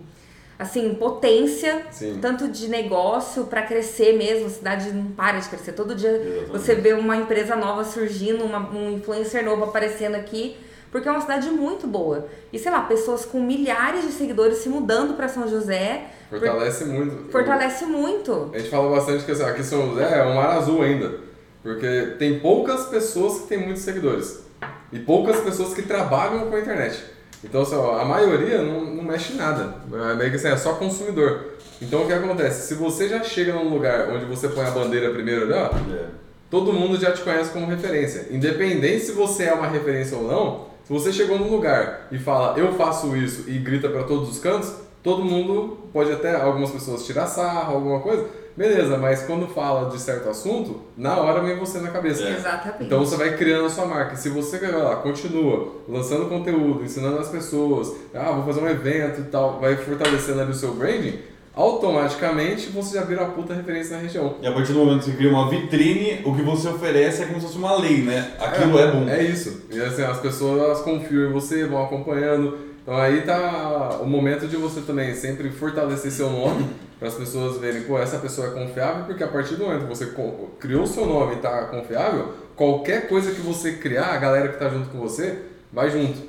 [0.58, 2.17] assim, potência, Sim.
[2.19, 5.73] tanto de negócio para crescer mesmo, a cidade não para de crescer.
[5.73, 6.49] Todo dia Exatamente.
[6.52, 10.58] você vê uma empresa nova surgindo, uma, um influencer novo aparecendo aqui,
[10.91, 12.28] porque é uma cidade muito boa.
[12.52, 17.32] E sei lá, pessoas com milhares de seguidores se mudando para São José, Fortalece muito.
[17.32, 18.49] fortalece muito.
[18.52, 21.30] A gente fala bastante que assim, aqui São José é um mar azul ainda.
[21.62, 24.49] Porque tem poucas pessoas que têm muitos seguidores.
[24.91, 27.04] E poucas pessoas que trabalham com a internet.
[27.43, 29.75] Então, assim, a maioria não, não mexe em nada.
[30.12, 31.54] É meio que assim, é só consumidor.
[31.82, 32.67] Então, o que acontece?
[32.67, 36.06] Se você já chega num lugar onde você põe a bandeira primeiro ali, ó, É.
[36.49, 38.28] todo mundo já te conhece como referência.
[38.32, 42.58] Independente se você é uma referência ou não, se você chegou num lugar e fala
[42.60, 47.06] eu faço isso e grita para todos os cantos, todo mundo pode até algumas pessoas
[47.06, 48.25] tirar sarro, alguma coisa,
[48.60, 52.24] beleza, mas quando fala de certo assunto, na hora vem você na cabeça.
[52.24, 52.36] É.
[52.36, 52.84] Exatamente.
[52.84, 54.17] Então você vai criando a sua marca.
[54.17, 59.22] Se você vai lá, continua lançando conteúdo, ensinando as pessoas, ah, vou fazer um evento
[59.22, 61.19] e tal, vai fortalecendo ali o seu branding,
[61.56, 64.36] automaticamente você já vira uma puta referência na região.
[64.41, 67.28] E a partir do momento que você cria uma vitrine, o que você oferece é
[67.28, 68.34] como se fosse uma lei, né?
[68.38, 69.08] Aquilo é, bom.
[69.08, 69.67] É isso.
[69.72, 72.58] E assim, as pessoas elas confiam em você, vão acompanhando.
[72.84, 77.58] Então aí tá o momento de você também sempre fortalecer seu nome para as pessoas
[77.58, 80.14] verem, pô, essa pessoa é confiável, porque a partir do momento que você
[80.60, 84.60] criou o seu nome e tá confiável, qualquer coisa que você criar, a galera que
[84.60, 85.40] tá junto com você
[85.72, 86.20] vai junto.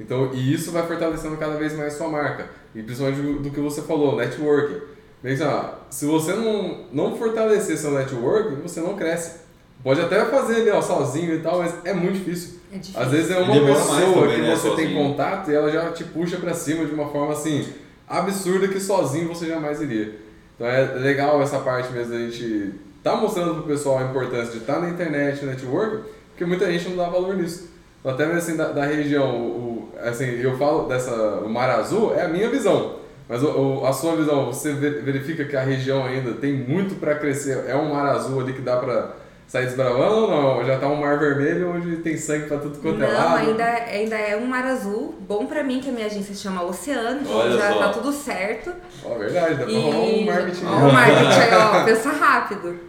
[0.00, 2.48] Então, e isso vai fortalecendo cada vez mais sua marca.
[2.74, 4.80] E principalmente do, do que você falou, networking.
[5.22, 5.44] Bem, assim,
[5.90, 9.44] se você não, não fortalecer seu networking, você não cresce.
[9.82, 12.60] Pode até fazer ali, ó, sozinho e tal, mas é muito difícil.
[12.72, 13.00] É difícil.
[13.00, 14.94] Às vezes é uma pessoa também, que né, você tem sozinho.
[14.94, 19.28] contato e ela já te puxa pra cima de uma forma assim absurda que sozinho
[19.28, 20.14] você jamais iria.
[20.54, 24.58] Então é legal essa parte mesmo da gente tá mostrando pro pessoal a importância de
[24.58, 27.68] estar na internet, no network, porque muita gente não dá valor nisso.
[28.00, 31.12] Então, Até mesmo assim da, da região, o, assim, eu falo dessa
[31.44, 32.96] o Mar Azul é a minha visão.
[33.28, 33.46] Mas o,
[33.80, 37.64] o- a sua visão, você ve- verifica que a região ainda tem muito para crescer.
[37.66, 39.14] É um mar azul ali que dá para
[39.54, 40.64] sair desbravando ou não?
[40.64, 43.36] Já tá um mar vermelho onde tem sangue para tudo quanto é Não, lado.
[43.48, 45.14] ainda, ainda é um mar azul.
[45.20, 47.78] Bom pra mim que a minha agência chama Oceano, então Olha já só.
[47.78, 48.72] tá tudo certo.
[49.04, 49.76] Ó, verdade, dá pra E...
[49.80, 50.64] rolar um marketing.
[50.66, 52.80] Ó, o marketing aí, ó, pensa rápido.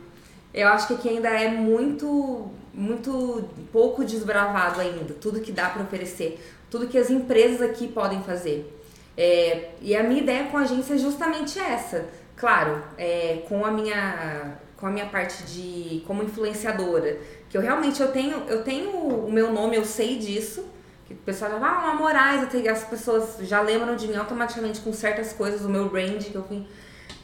[0.52, 5.14] Eu acho que aqui ainda é muito, muito pouco desbravado ainda.
[5.22, 6.44] Tudo que dá pra oferecer.
[6.72, 8.72] Tudo que as empresas aqui podem fazer.
[9.16, 12.06] É, e a minha ideia com a agência é justamente essa.
[12.36, 17.18] Claro, é, com a minha com a minha parte de como influenciadora,
[17.50, 20.66] que eu realmente eu tenho eu tenho o meu nome, eu sei disso,
[21.06, 24.16] que o pessoal já fala, ah, Moraes, eu tenho- as pessoas já lembram de mim
[24.16, 26.64] automaticamente com certas coisas, o meu brand que eu fui,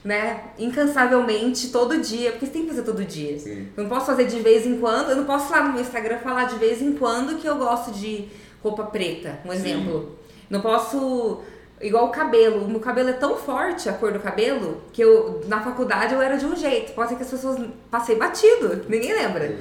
[0.03, 3.37] né, incansavelmente todo dia, porque você tem que fazer todo dia.
[3.39, 3.67] Sim.
[3.75, 6.17] Eu não posso fazer de vez em quando, eu não posso lá no meu Instagram
[6.19, 8.27] falar de vez em quando que eu gosto de
[8.63, 10.17] roupa preta, um exemplo.
[10.49, 11.41] Não posso.
[11.81, 12.65] Igual o cabelo.
[12.65, 16.21] O meu cabelo é tão forte, a cor do cabelo, que eu na faculdade eu
[16.21, 16.93] era de um jeito.
[16.93, 19.55] Pode ser que as pessoas passei batido, ninguém lembra.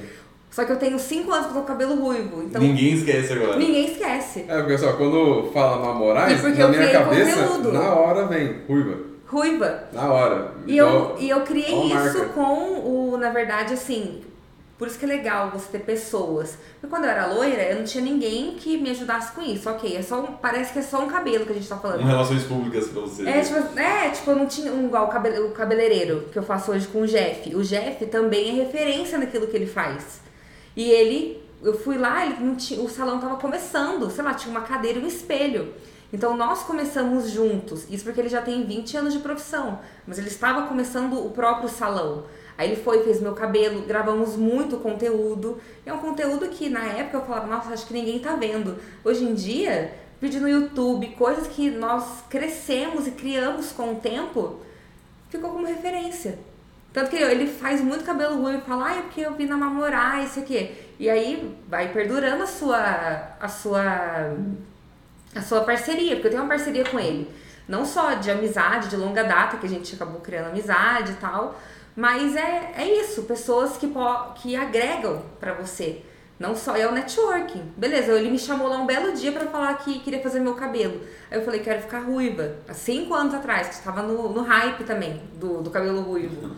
[0.51, 2.43] Só que eu tenho 5 anos que eu tô com cabelo ruivo.
[2.43, 3.57] Então Ninguém esquece agora.
[3.57, 4.45] ninguém esquece.
[4.49, 7.73] É, porque só quando fala na Moraes, na eu minha criei cabeça, conteúdo.
[7.73, 8.99] na hora vem ruiva.
[9.27, 9.85] Ruiva.
[9.93, 10.53] Na hora.
[10.67, 12.25] E Então, eu, e eu criei é isso marca.
[12.35, 12.43] com
[13.13, 14.23] o, na verdade, assim,
[14.81, 16.57] por isso que é legal você ter pessoas.
[16.81, 19.69] Porque quando eu era loira, eu não tinha ninguém que me ajudasse com isso.
[19.71, 22.01] Ok, é só um- parece que é só um cabelo que a gente tá falando.
[22.01, 23.29] Um relações públicas pra você.
[23.29, 26.87] É tipo, é, tipo, eu não tinha um igual o cabeleireiro que eu faço hoje
[26.89, 27.55] com o Jeff.
[27.55, 30.21] O Jeff também é referência naquilo que ele faz.
[30.75, 34.51] E ele, eu fui lá, ele não tinha, o salão tava começando, sei lá, tinha
[34.51, 35.75] uma cadeira e um espelho.
[36.13, 40.27] Então nós começamos juntos, isso porque ele já tem 20 anos de profissão, mas ele
[40.29, 42.25] estava começando o próprio salão.
[42.61, 45.59] Aí ele foi, fez meu cabelo, gravamos muito conteúdo.
[45.87, 48.77] É um conteúdo que na época eu falava, nossa, acho que ninguém tá vendo.
[49.03, 54.61] Hoje em dia, vídeo no YouTube, coisas que nós crescemos e criamos com o tempo,
[55.31, 56.39] ficou como referência.
[56.93, 59.57] Tanto que ele faz muito cabelo ruim e fala, ah, é porque eu vi na
[59.57, 60.71] Mamorar, isso aqui.
[60.99, 63.37] E aí vai perdurando a sua.
[63.41, 64.37] a sua.
[65.35, 67.27] a sua parceria, porque eu tenho uma parceria com ele.
[67.67, 71.57] Não só de amizade, de longa data, que a gente acabou criando amizade e tal,
[71.97, 73.93] mas é, é isso, pessoas que,
[74.37, 76.03] que agregam pra você.
[76.39, 77.73] Não só é o networking.
[77.77, 81.03] Beleza, ele me chamou lá um belo dia pra falar que queria fazer meu cabelo.
[81.31, 82.57] Aí eu falei, quero ficar ruiva.
[82.67, 86.57] Há cinco anos atrás, que estava no, no hype também do, do cabelo ruivo.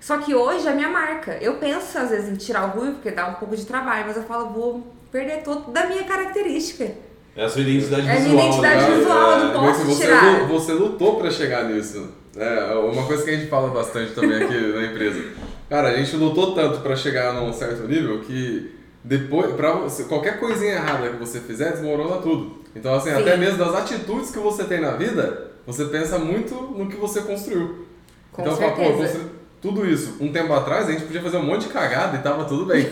[0.00, 1.36] Só que hoje é a minha marca.
[1.38, 4.16] Eu penso, às vezes, em tirar o ruim, porque dá um pouco de trabalho, mas
[4.16, 6.90] eu falo, vou perder toda da minha característica.
[7.36, 8.34] É a sua identidade É a visual.
[8.34, 8.96] minha identidade né?
[8.98, 10.46] visual, não É, posso você, tirar.
[10.48, 12.08] Você lutou pra chegar nisso.
[12.36, 15.22] É, uma coisa que a gente fala bastante também aqui na empresa.
[15.68, 20.38] Cara, a gente lutou tanto pra chegar num certo nível que depois, pra você, qualquer
[20.38, 22.58] coisinha errada que você fizer, desmorona tudo.
[22.74, 23.16] Então, assim, Sim.
[23.20, 27.20] até mesmo das atitudes que você tem na vida, você pensa muito no que você
[27.22, 27.86] construiu.
[28.32, 29.12] Com então, fala, pô, eu certeza.
[29.18, 30.16] construí tudo isso.
[30.20, 32.88] Um tempo atrás, a gente podia fazer um monte de cagada e tava tudo bem.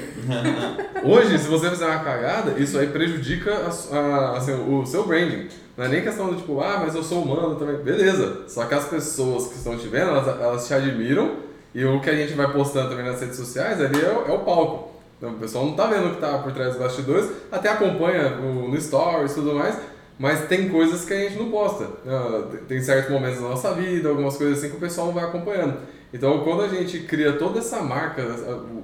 [1.03, 5.49] Hoje, se você fizer uma cagada, isso aí prejudica a a- assim, o seu branding.
[5.77, 7.77] Não é nem questão do tipo, ah, mas eu sou humano também.
[7.77, 8.43] Beleza.
[8.49, 11.37] Só que as pessoas que estão te vendo, elas, elas te admiram
[11.75, 14.35] e o que a gente vai postando também nas redes sociais ali é, o- é
[14.35, 14.89] o palco.
[15.17, 18.31] Então, o pessoal não tá vendo o que tá por trás dos bastidores, até acompanha
[18.31, 19.77] no, no stories e tudo mais,
[20.19, 21.87] mas tem coisas que a gente não posta.
[22.07, 25.25] Ah, Tem certos momentos da nossa vida, algumas coisas assim que o pessoal não vai
[25.25, 25.77] acompanhando.
[26.13, 28.23] Então, quando a gente cria toda essa marca,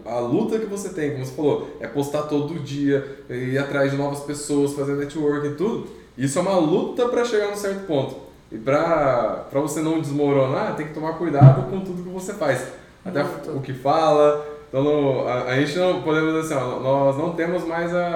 [0.06, 3.90] a, a luta que você tem, como você falou, é postar todo dia, ir atrás
[3.90, 5.86] de novas pessoas, fazer network e tudo,
[6.18, 8.16] isso é uma luta para chegar num certo ponto.
[8.52, 12.62] E para você não desmoronar, tem que tomar cuidado com tudo que você faz.
[13.04, 13.50] Até Muito.
[13.56, 14.46] o que fala.
[14.68, 18.06] Então, no- a, a gente não podemos dizer assim, ó, nós não temos mais a,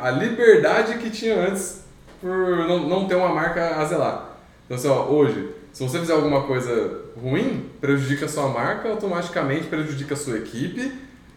[0.00, 1.84] a, a liberdade que tinha antes
[2.20, 2.28] por
[2.66, 4.36] não, não ter uma marca a zelar.
[4.66, 9.66] Então, assim, ó, hoje, se você fizer alguma coisa ruim, prejudica a sua marca, automaticamente
[9.66, 10.92] prejudica a sua equipe.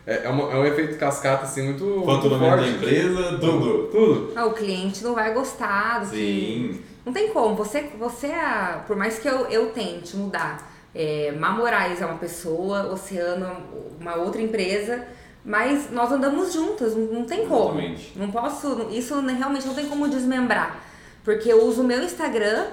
[0.06, 2.70] É, é, uma- é um efeito cascata, assim, muito, muito Faturamento da forte.
[2.72, 3.88] empresa, tudo.
[3.92, 4.34] Tudo.
[4.36, 6.16] Ah, o cliente não vai gostar do que...
[6.16, 6.82] Sim.
[7.06, 7.56] Não tem como.
[7.56, 12.06] Você, você é a- por mais que eu, eu tente mudar, é, Má Moraes é
[12.06, 13.56] uma pessoa, Oceano é
[14.02, 15.04] uma outra empresa,
[15.46, 17.70] mas nós andamos juntas, não, não tem como.
[17.80, 18.14] Exatamente.
[18.16, 20.80] Não posso, isso realmente não tem como desmembrar,
[21.24, 22.66] porque eu uso o meu Instagram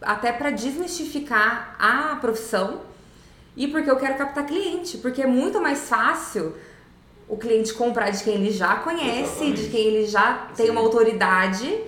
[0.00, 2.82] até para desmistificar a profissão
[3.56, 6.54] e porque eu quero captar cliente, porque é muito mais fácil
[7.28, 9.62] o cliente comprar de quem ele já conhece, Exatamente.
[9.62, 10.72] de quem ele já tem Sim.
[10.72, 11.80] uma autoridade.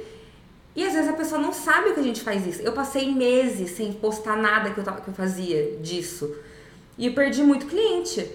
[0.75, 2.63] E às vezes a pessoa não sabe que a gente faz isso.
[2.63, 6.35] Eu passei meses sem postar nada que eu, que eu fazia disso.
[6.97, 8.29] E eu perdi muito cliente.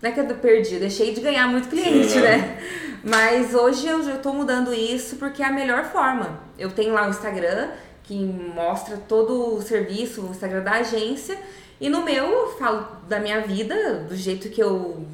[0.00, 2.20] Não é que eu perdi, eu deixei de ganhar muito cliente, Sim.
[2.20, 2.58] né?
[3.04, 6.40] Mas hoje eu já tô mudando isso porque é a melhor forma.
[6.58, 7.70] Eu tenho lá o Instagram
[8.10, 8.16] que
[8.56, 11.38] mostra todo o serviço, o Instagram da agência.
[11.80, 15.06] E no meu eu falo da minha vida, do jeito que eu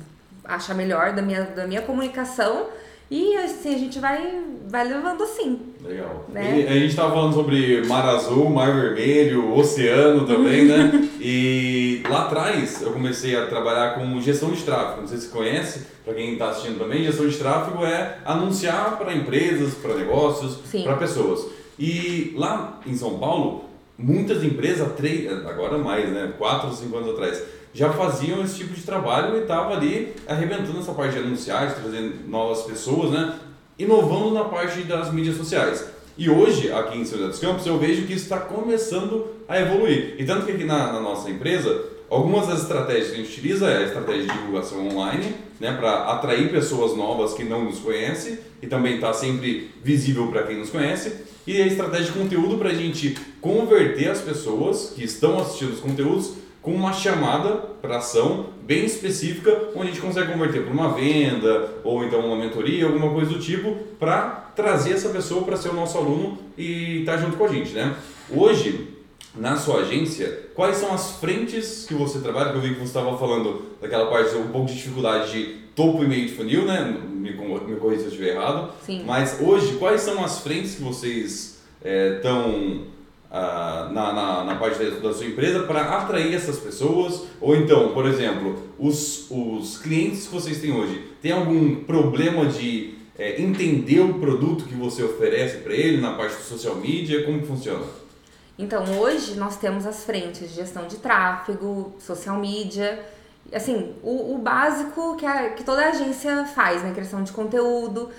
[0.42, 2.68] achar melhor, da minha, da minha comunicação.
[3.10, 5.60] E assim, a gente vai, vai levando assim.
[5.84, 6.24] Legal.
[6.30, 6.60] Né?
[6.62, 10.90] E a gente tava falando sobre mar azul, mar vermelho, oceano também, né?
[11.28, 15.02] E lá atrás eu comecei a trabalhar com gestão de tráfego.
[15.02, 18.96] Não sei se você conhece, para quem está assistindo também, gestão de tráfego é anunciar
[18.96, 21.55] para empresas, para negócios, para pessoas.
[21.78, 23.64] E lá em São Paulo,
[23.98, 26.32] muitas empresas, três, agora mais, né?
[26.38, 30.92] Quatro cinco anos atrás, já faziam esse tipo de trabalho e estava ali arrebentando essa
[30.92, 33.38] parte de anunciar, trazendo novas pessoas, né?
[33.78, 35.86] Inovando na parte das mídias sociais.
[36.16, 39.60] E hoje, aqui em São José dos Campos, eu vejo que isso está começando a
[39.60, 40.14] evoluir.
[40.18, 43.68] E tanto que aqui na, na nossa empresa, algumas das estratégias que a gente utiliza
[43.68, 48.38] é a estratégia de divulgação online, né, para atrair pessoas novas que não nos conhecem
[48.62, 51.12] e também estar sempre visível para quem nos conhece.
[51.46, 55.80] E a estratégia de conteúdo para a gente converter as pessoas que estão assistindo os
[55.80, 60.92] conteúdos com uma chamada para ação bem específica, onde a gente consegue converter para uma
[60.92, 65.68] venda ou então uma mentoria, alguma coisa do tipo, para trazer essa pessoa para ser
[65.68, 67.94] o nosso aluno e estar junto com a gente, né?
[68.28, 68.95] Hoje,
[69.36, 72.50] na sua agência, quais são as frentes que você trabalha?
[72.50, 76.02] Que eu vi que você estava falando daquela parte, um pouco de dificuldade de topo
[76.02, 76.82] e meio de funil, né?
[77.08, 78.72] Me, me corrija se eu estiver errado.
[78.84, 79.02] Sim.
[79.04, 82.86] Mas hoje, quais são as frentes que vocês estão
[83.30, 87.24] na, na, na parte da, da sua empresa para atrair essas pessoas?
[87.40, 92.94] Ou então, por exemplo, os, os clientes que vocês têm hoje, tem algum problema de
[93.18, 97.24] é, entender o produto que você oferece para ele na parte do social media?
[97.24, 97.84] Como que funciona?
[98.58, 103.04] Então, hoje nós temos as frentes de gestão de tráfego, social media,
[103.52, 106.92] assim, o, o básico que, a, que toda agência faz, né?
[106.92, 108.10] Criação de conteúdo.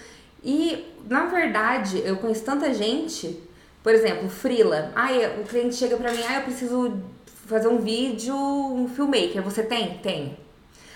[0.44, 3.42] E, na verdade, eu conheço tanta gente,
[3.82, 4.92] por exemplo, Frila.
[4.96, 7.02] Ai, o cliente chega pra mim, ah, eu preciso
[7.48, 9.42] fazer um vídeo, um filmmaker.
[9.42, 9.98] Você tem?
[9.98, 10.38] Tem.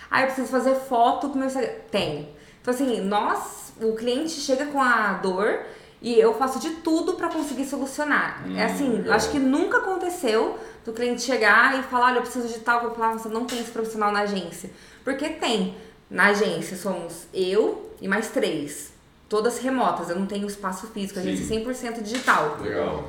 [0.10, 1.72] Ah, eu preciso fazer foto pro meu Instagram.
[1.90, 2.30] Tem.
[2.62, 5.62] Então, assim, nós, o cliente chega com a dor
[6.02, 8.44] e eu faço de tudo pra conseguir solucionar.
[8.46, 12.22] Hum, é assim, eu acho que nunca aconteceu do cliente chegar e falar, olha, eu
[12.24, 14.72] preciso de tal, eu falar, você não tem esse profissional na agência.
[15.04, 15.76] Porque tem.
[16.10, 18.92] Na agência somos eu e mais três.
[19.30, 22.58] Todas remotas, eu não tenho espaço físico, a agência é 100% digital.
[22.62, 23.06] Legal.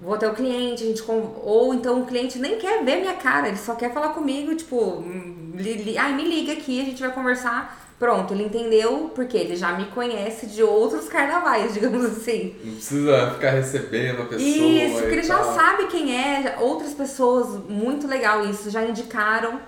[0.00, 3.48] vou até o cliente, a gente ou então o cliente nem quer ver minha cara,
[3.48, 7.00] ele só quer falar comigo, tipo, hum, li, li, ai, me liga aqui, a gente
[7.00, 7.83] vai conversar.
[7.98, 12.54] Pronto, ele entendeu, porque ele já me conhece de outros carnavais, digamos assim.
[12.64, 14.48] Não precisa ficar recebendo a pessoa.
[14.48, 15.54] Isso, porque ele já tal.
[15.54, 19.60] sabe quem é, outras pessoas, muito legal isso, já indicaram.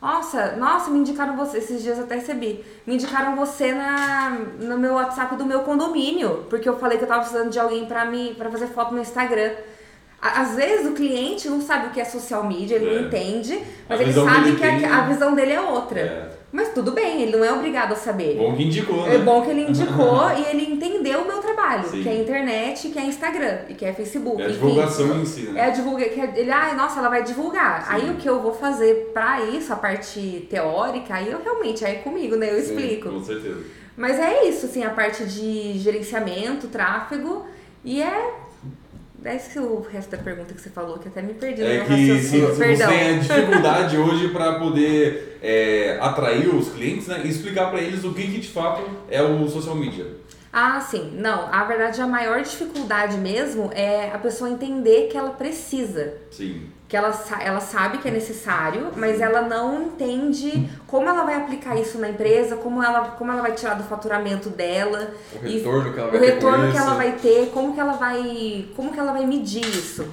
[0.00, 2.62] Nossa, nossa, me indicaram você, esses dias até recebi.
[2.86, 7.08] Me indicaram você na, no meu WhatsApp do meu condomínio, porque eu falei que eu
[7.08, 9.52] tava precisando de alguém pra, me, pra fazer foto no Instagram.
[10.20, 12.94] Às vezes o cliente não sabe o que é social media, ele É.
[12.98, 16.00] não entende, mas A ele sabe que a, a visão dele é outra.
[16.00, 16.43] É.
[16.54, 18.36] Mas tudo bem, ele não é obrigado a saber.
[18.36, 19.16] Bom que indicou, né?
[19.16, 22.00] É bom que ele indicou e ele entendeu o meu trabalho, Sim.
[22.00, 24.40] que é internet, que é Instagram e que é Facebook.
[24.40, 25.60] É a divulgação em si, É né?
[25.62, 27.82] a divulga, que é- ele, ai, nossa, ela vai divulgar.
[27.84, 27.94] Sim.
[27.94, 31.96] Aí o que eu vou fazer pra isso, a parte teórica, aí eu realmente, aí
[31.96, 32.48] é comigo, né?
[32.52, 33.08] Eu Sim, explico.
[33.10, 33.58] Com certeza.
[33.96, 37.44] Mas é isso, assim, a parte de gerenciamento, tráfego,
[37.84, 38.30] e é.
[39.24, 42.28] Esse o resto da pergunta que você falou, que até me perdi É que se,
[42.28, 42.76] se raciocínio.
[42.76, 47.80] você tem a dificuldade hoje para poder é, atrair os clientes né, e explicar para
[47.80, 50.06] eles o que, que de fato é o social media.
[50.52, 51.12] Ah, sim.
[51.16, 56.14] Não, a verdade, a maior dificuldade mesmo é a pessoa entender que ela precisa.
[56.30, 56.68] Sim.
[56.94, 61.74] Que ela, ela sabe que é necessário, mas ela não entende como ela vai aplicar
[61.76, 65.92] isso na empresa, como ela, como ela vai tirar do faturamento dela, O e retorno
[65.92, 68.68] que ela o vai ter com retorno que ela vai ter, como que ela vai,
[68.76, 70.06] como que ela vai medir isso.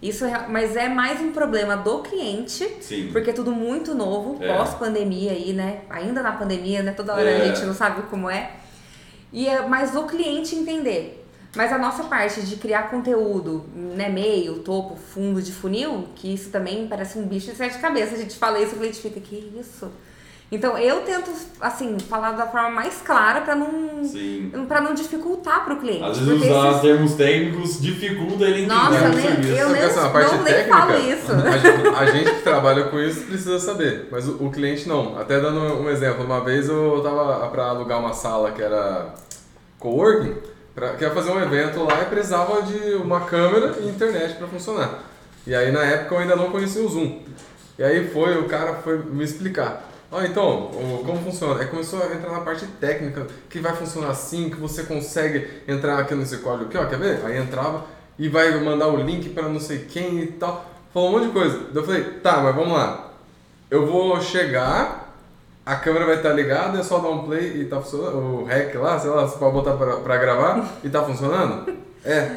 [0.00, 3.08] Isso é, mas é mais um problema do cliente, Sim.
[3.10, 4.56] porque é tudo muito novo, É.
[4.56, 5.80] pós-pandemia aí, né?
[5.90, 6.92] Ainda na pandemia, né?
[6.92, 7.42] Toda hora É.
[7.42, 8.52] a gente não sabe como é.
[9.32, 11.27] E é mais o cliente entender.
[11.58, 16.50] Mas a nossa parte de criar conteúdo, né, meio, topo, fundo de funil, que isso
[16.50, 18.14] também parece um bicho de sete cabeças.
[18.14, 19.90] A gente fala isso, o cliente fica, que isso?
[20.52, 24.52] Então eu tento, assim, falar da forma mais clara pra não, Sim.
[24.68, 26.04] pra não dificultar pro cliente.
[26.04, 29.52] Às vezes usar esses- termos técnicos dificulta ele entender Nossa, o nem- serviço.
[29.58, 31.32] eu nem- que essa parte não, nem técnica, falo isso.
[31.32, 35.18] A gente, a gente que trabalha com isso precisa saber, mas o, o cliente não.
[35.18, 39.12] Até dando um exemplo, uma vez eu tava para alugar uma sala que era
[39.78, 40.34] coworking,
[40.78, 45.02] pra, fazer um evento lá e precisava de uma câmera e internet para funcionar.
[45.46, 47.20] E aí na época eu ainda não conhecia o Zoom.
[47.78, 49.88] E aí foi, o cara foi me explicar.
[50.10, 50.70] Ah, então,
[51.04, 51.60] como funciona?
[51.60, 55.98] Aí começou a entrar na parte técnica, que vai funcionar assim, que você consegue entrar
[55.98, 57.20] aqui nesse código aqui, ó, quer ver?
[57.26, 57.84] Aí entrava
[58.18, 60.64] e vai mandar o link para não sei quem e tal.
[60.94, 61.58] Falou um monte de coisa.
[61.58, 63.12] Daí eu falei, tá, mas vamos lá.
[63.70, 65.07] Eu vou chegar,
[65.72, 68.16] a câmera vai estar ligada, é só dar um play e tá funcionando.
[68.16, 71.72] O rec lá, sei lá, você pode botar pra, pra gravar e tá funcionando?
[72.04, 72.30] É.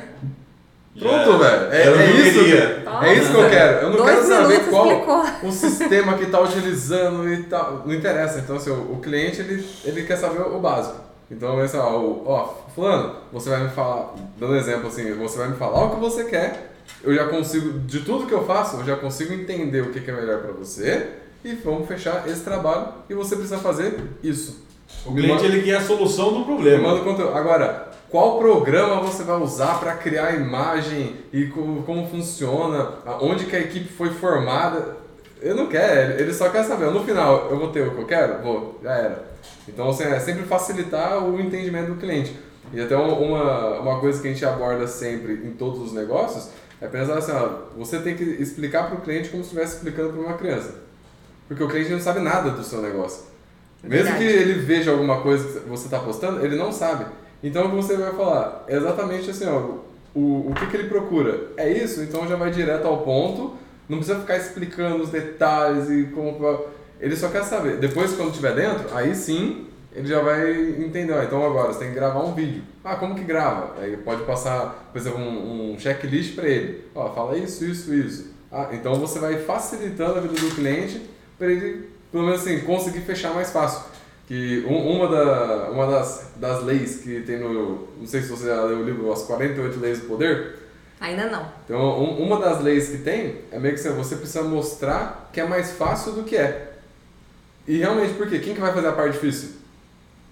[0.99, 1.71] Pronto, Já- velho.
[1.73, 2.39] É, é que isso.
[2.39, 2.83] queria.
[3.03, 3.77] É isso que eu quero.
[3.77, 5.23] Eu não Dois quero saber qual explicou.
[5.43, 7.83] o sistema que está utilizando e tal.
[7.85, 8.39] Não interessa.
[8.39, 10.97] Então, assim, o, o cliente ele, ele quer saber o básico.
[11.29, 15.47] Então, assim, ó, o- ó, fulano, você vai me falar, dando exemplo assim, você vai
[15.47, 16.73] me falar o que você quer.
[17.01, 20.11] Eu já consigo, de tudo que eu faço, eu já consigo entender o que, que
[20.11, 21.07] é melhor para você
[21.43, 24.63] e vamos fechar esse trabalho e você precisa fazer isso.
[25.05, 26.89] O cliente ele quer a solução do problema.
[26.89, 27.33] Manda conteúdo.
[27.35, 32.89] Agora, qual programa você vai usar para criar a imagem e co- como funciona,
[33.21, 34.97] onde que a equipe foi formada?
[35.41, 36.91] Eu não quero, ele só quer saber.
[36.91, 38.43] No final, eu vou ter o que eu quero?
[38.43, 39.31] Vou, já era.
[39.67, 42.35] Então, assim, é sempre facilitar o entendimento do cliente.
[42.73, 46.49] E até um- uma, uma coisa que a gente aborda sempre em todos os negócios
[46.79, 50.13] é pensar assim, ó, você tem que explicar para o cliente como se estivesse explicando
[50.13, 50.75] para uma criança.
[51.51, 53.25] Porque o cliente não sabe nada do seu negócio.
[53.83, 57.07] Mesmo que ele veja alguma coisa que você está postando, ele não sabe.
[57.43, 59.79] Então você vai falar é exatamente assim, ó,
[60.15, 61.47] o, o que, que ele procura.
[61.57, 62.03] É isso?
[62.03, 63.57] Então já vai direto ao ponto,
[63.89, 66.61] não precisa ficar explicando os detalhes e como.
[67.01, 67.79] Ele só quer saber.
[67.79, 71.21] Depois, quando estiver dentro, aí sim ele já vai entender.
[71.21, 72.63] então agora você tem que gravar um vídeo.
[72.81, 73.75] Ah, como que grava?
[73.77, 76.85] Aí pode passar, por exemplo, um, um checklist para ele.
[76.95, 78.31] Ó, fala isso, isso, isso.
[78.49, 81.11] Ah, então você vai facilitando a vida do cliente
[81.41, 83.89] para ele, pelo menos assim, conseguir fechar mais fácil.
[84.27, 87.87] Que um- uma, da, uma das, das leis que tem no.
[87.99, 90.55] Não sei se você já leu o livro As 48 Leis do Poder.
[90.99, 91.45] Ainda não.
[91.65, 95.41] Então, um- uma das leis que tem é meio que assim, você precisa mostrar que
[95.41, 96.73] é mais fácil do que é.
[97.67, 98.37] E realmente, por quê?
[98.39, 99.49] Quem que vai fazer a parte difícil?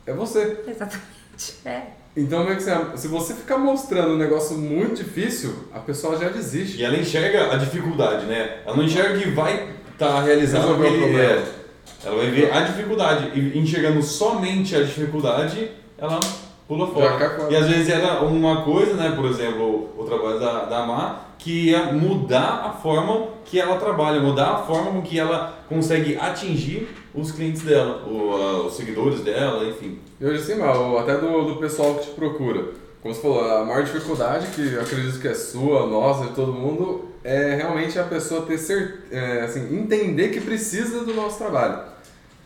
[0.05, 0.59] É você.
[0.67, 1.09] Exatamente.
[1.65, 1.83] É.
[2.17, 6.27] Então, meio que assim, se você ficar mostrando um negócio muito difícil, a pessoa já
[6.27, 6.77] desiste.
[6.77, 8.61] E ela enxerga a dificuldade, né?
[8.65, 9.69] Ela não enxerga que vai
[10.05, 11.19] estar realizando o problema.
[11.21, 11.43] é.
[12.05, 13.31] Ela vai ver a dificuldade.
[13.37, 16.19] E enxergando somente a dificuldade, ela
[16.67, 17.09] pula fora.
[17.51, 19.11] E às vezes era uma coisa, né?
[19.15, 24.21] Por exemplo, o trabalho da, da Má, que ia mudar a forma que ela trabalha,
[24.21, 29.21] mudar a forma com que ela consegue atingir os clientes dela, o- a- os seguidores
[29.21, 29.99] dela, enfim.
[30.21, 32.65] E hoje assim, mal, até do, do pessoal que te procura.
[33.01, 36.51] Como você falou, a maior dificuldade que eu acredito que é sua, nossa, de todo
[36.51, 41.79] mundo, é realmente a pessoa ter cer é, assim, entender que precisa do nosso trabalho.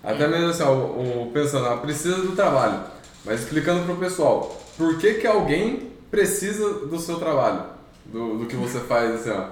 [0.03, 2.81] Até mesmo assim, ó, o, pensando, ah, precisa do trabalho,
[3.25, 7.63] mas explicando para o pessoal, por que, que alguém precisa do seu trabalho,
[8.05, 9.47] do, do que você faz, assim, ó.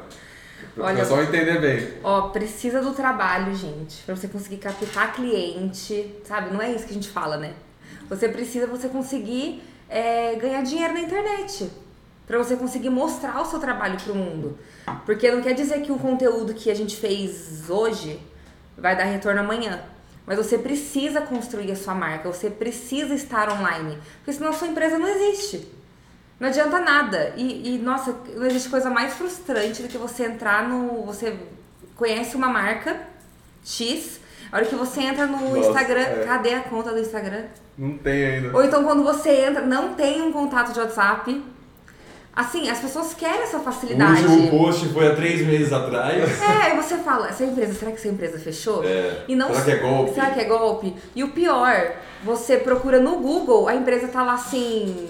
[0.76, 1.94] Para o pessoal entender bem.
[2.04, 6.54] Ó, precisa do trabalho, gente, para você conseguir captar cliente, sabe?
[6.54, 7.54] Não é isso que a gente fala, né?
[8.08, 11.70] Você precisa você conseguir é, ganhar dinheiro na internet.
[12.26, 14.58] Para você conseguir mostrar o seu trabalho para o mundo.
[15.06, 18.18] Porque não quer dizer que o conteúdo que a gente fez hoje
[18.78, 19.84] vai dar retorno amanhã.
[20.26, 23.98] Mas você precisa construir a sua marca, você precisa estar online.
[24.18, 25.68] Porque senão a sua empresa não existe.
[26.40, 27.34] Não adianta nada.
[27.36, 31.04] E, e, nossa, não existe coisa mais frustrante do que você entrar no.
[31.04, 31.38] Você
[31.96, 33.00] conhece uma marca
[33.64, 34.21] X,
[34.52, 36.24] a hora que você entra no nossa, Instagram, é.
[36.26, 37.44] cadê a conta do Instagram?
[37.78, 38.56] Não tem ainda.
[38.56, 41.44] Ou então quando você entra, não tem um contato de WhatsApp.
[42.34, 44.26] Assim, as pessoas querem essa facilidade.
[44.26, 46.42] O último post foi há três meses atrás.
[46.42, 48.84] É, e você fala, essa empresa, será que essa empresa fechou?
[48.86, 49.26] É.
[49.28, 50.14] E não, será que é golpe?
[50.14, 50.96] Será que é golpe?
[51.14, 51.92] E o pior,
[52.24, 55.10] você procura no Google, a empresa tá lá assim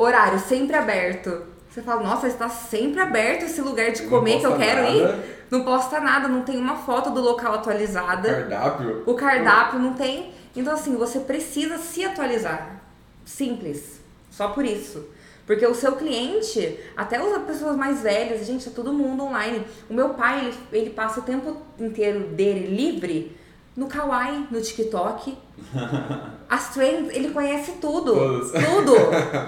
[0.00, 1.42] Horário sempre aberto.
[1.70, 4.92] Você fala, nossa, está sempre aberto esse lugar de comer que eu quero nada.
[4.92, 5.46] ir.
[5.50, 8.28] Não posta nada, não tem uma foto do local atualizada.
[8.28, 9.02] O cardápio.
[9.06, 10.32] O cardápio não tem.
[10.54, 12.80] Então, assim, você precisa se atualizar.
[13.24, 14.00] Simples.
[14.30, 15.06] Só por isso.
[15.46, 19.64] Porque o seu cliente, até as pessoas mais velhas, gente, é todo mundo online.
[19.88, 23.36] O meu pai, ele, ele passa o tempo inteiro dele livre
[23.76, 25.36] no Kawaii, no TikTok.
[26.48, 28.14] As trends, ele conhece tudo.
[28.14, 28.52] Todos.
[28.52, 28.94] Tudo.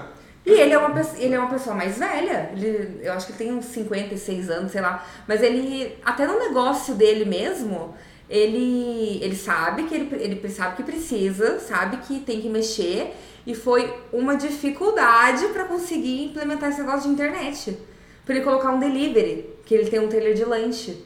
[0.45, 3.53] E ele é uma, ele é uma pessoa mais velha, ele, eu acho que tem
[3.53, 5.07] uns 56 anos, sei lá.
[5.26, 7.95] Mas ele, até no negócio dele mesmo,
[8.28, 13.14] ele, ele sabe que ele, ele sabe que precisa, sabe que tem que mexer.
[13.47, 17.78] E foi uma dificuldade para conseguir implementar esse negócio de internet.
[18.24, 21.05] Para ele colocar um delivery, que ele tem um trailer de lanche.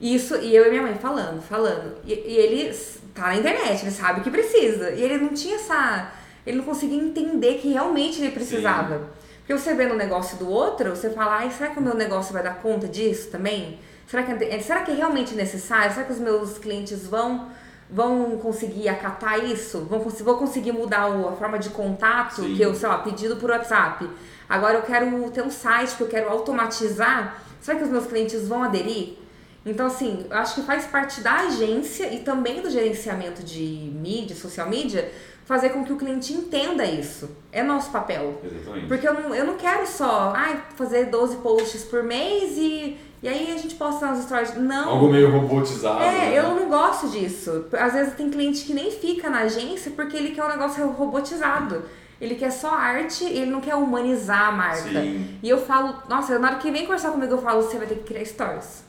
[0.00, 1.96] Isso, e eu e minha mãe falando, falando.
[2.04, 2.74] E, e ele
[3.14, 4.90] tá na internet, ele sabe que precisa.
[4.90, 6.12] E ele não tinha essa
[6.46, 8.98] ele não conseguia entender que realmente ele precisava.
[8.98, 9.04] Sim.
[9.38, 12.32] Porque você vê no negócio do outro, você fala, ai, será que o meu negócio
[12.32, 13.78] vai dar conta disso também?
[14.06, 15.92] Será que, é, será que é realmente necessário?
[15.92, 17.48] Será que os meus clientes vão
[17.90, 19.80] vão conseguir acatar isso?
[19.80, 22.54] Vão, vou conseguir mudar a forma de contato Sim.
[22.54, 24.08] que eu, sei lá, pedido por WhatsApp.
[24.48, 27.42] Agora eu quero ter um site que eu quero automatizar.
[27.60, 29.18] Será que os meus clientes vão aderir?
[29.66, 34.36] Então, assim, eu acho que faz parte da agência e também do gerenciamento de mídia,
[34.36, 35.10] social media,
[35.44, 37.30] fazer com que o cliente entenda isso.
[37.52, 38.40] É nosso papel.
[38.44, 38.86] Exatamente.
[38.86, 43.28] Porque eu não, eu não quero só ai, fazer 12 posts por mês e, e
[43.28, 44.56] aí a gente posta nas stories.
[44.56, 44.90] Não.
[44.90, 46.02] Algo meio robotizado.
[46.02, 46.38] É, né?
[46.38, 47.66] eu não gosto disso.
[47.72, 51.84] Às vezes tem cliente que nem fica na agência porque ele quer um negócio robotizado.
[52.20, 55.00] Ele quer só arte ele não quer humanizar a marca.
[55.00, 55.38] Sim.
[55.42, 57.96] E eu falo, nossa, na hora que vem conversar comigo, eu falo, você vai ter
[57.96, 58.82] que criar stories.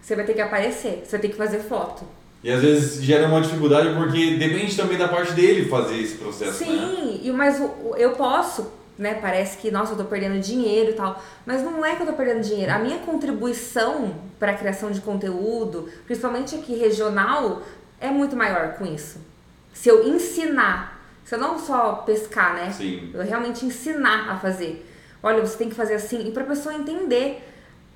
[0.00, 2.04] Você vai ter que aparecer, você vai ter que fazer foto.
[2.42, 6.54] E às vezes gera uma dificuldade porque depende também da parte dele fazer esse processo.
[6.54, 7.32] Sim, né?
[7.32, 7.62] mas
[7.96, 9.14] eu posso, né?
[9.14, 11.22] Parece que, nossa, eu tô perdendo dinheiro e tal.
[11.46, 12.72] Mas não é que eu tô perdendo dinheiro.
[12.72, 17.62] A minha contribuição para a criação de conteúdo, principalmente aqui regional,
[18.00, 19.20] é muito maior com isso.
[19.72, 22.72] Se eu ensinar, se eu não só pescar, né?
[22.72, 23.10] Sim.
[23.14, 24.84] Eu realmente ensinar a fazer.
[25.22, 27.51] Olha, você tem que fazer assim, e pra pessoa entender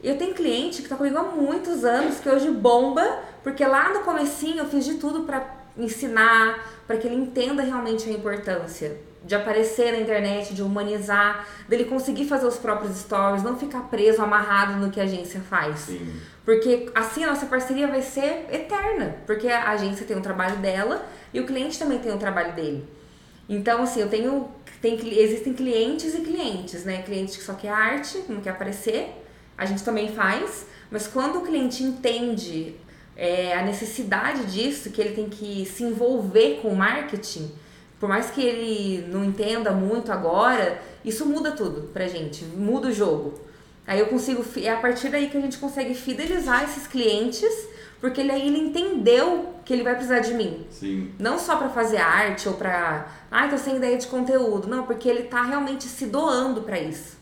[0.08, 4.00] eu tenho cliente que está comigo há muitos anos, que hoje bomba, porque lá no
[4.00, 5.44] comecinho eu fiz de tudo para
[5.76, 11.84] ensinar, para que ele entenda realmente a importância de aparecer na internet, de humanizar, dele
[11.84, 15.80] conseguir fazer os próprios stories, não ficar preso, amarrado no que a agência faz.
[15.80, 16.14] Sim.
[16.44, 21.04] Porque assim a nossa parceria vai ser eterna, porque a agência tem o trabalho dela
[21.34, 22.88] e o cliente também tem o trabalho dele.
[23.48, 24.48] Então, assim, eu tenho.
[24.80, 27.02] Tem, existem clientes e clientes, né?
[27.02, 29.25] Cliente que só quer arte, não quer aparecer
[29.56, 32.74] a gente também faz, mas quando o cliente entende
[33.16, 37.50] é, a necessidade disso, que ele tem que se envolver com o marketing,
[37.98, 42.92] por mais que ele não entenda muito agora, isso muda tudo pra gente, muda o
[42.92, 43.40] jogo.
[43.86, 47.50] Aí eu consigo, é a partir daí que a gente consegue fidelizar esses clientes,
[48.00, 50.66] porque ele, aí ele entendeu que ele vai precisar de mim.
[50.70, 51.12] Sim.
[51.18, 54.84] Não só para fazer arte ou para, ai, ah, tô sem ideia de conteúdo, não,
[54.84, 57.15] porque ele tá realmente se doando para isso.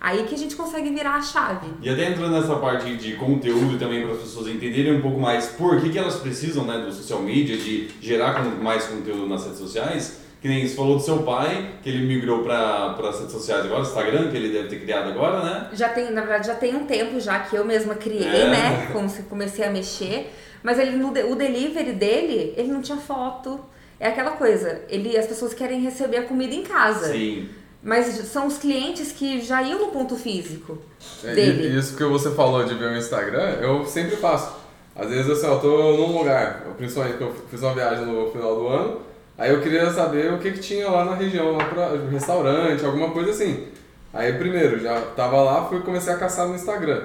[0.00, 1.66] Aí que a gente consegue virar a chave.
[1.82, 5.46] E até entrando nessa parte de conteúdo também para as pessoas entenderem um pouco mais
[5.46, 9.58] por que, que elas precisam né, do social media, de gerar mais conteúdo nas redes
[9.58, 10.20] sociais.
[10.40, 13.80] Que nem você falou do seu pai, que ele migrou para as redes sociais agora,
[13.80, 15.70] Instagram, que ele deve ter criado agora, né?
[15.72, 18.48] Já tem, na verdade, já tem um tempo já que eu mesma criei, é.
[18.48, 18.88] né?
[18.92, 20.32] Como se comecei a mexer.
[20.62, 23.58] Mas ele, no, o delivery dele, ele não tinha foto.
[23.98, 27.12] É aquela coisa, ele, as pessoas querem receber a comida em casa.
[27.12, 27.48] Sim.
[27.88, 30.76] Mas são os clientes que já iam no ponto físico
[31.24, 31.68] É, dele.
[31.68, 34.54] e- Isso que você falou de ver o Instagram, eu sempre faço.
[34.94, 38.54] Às vezes assim, eu tô num lugar, principalmente que eu fiz uma viagem no final
[38.56, 39.00] do ano,
[39.38, 42.84] aí eu queria saber o que, que tinha lá na região, lá pra, um restaurante,
[42.84, 43.68] alguma coisa assim.
[44.12, 47.00] Aí primeiro, já tava lá, fui comecei a caçar no Instagram.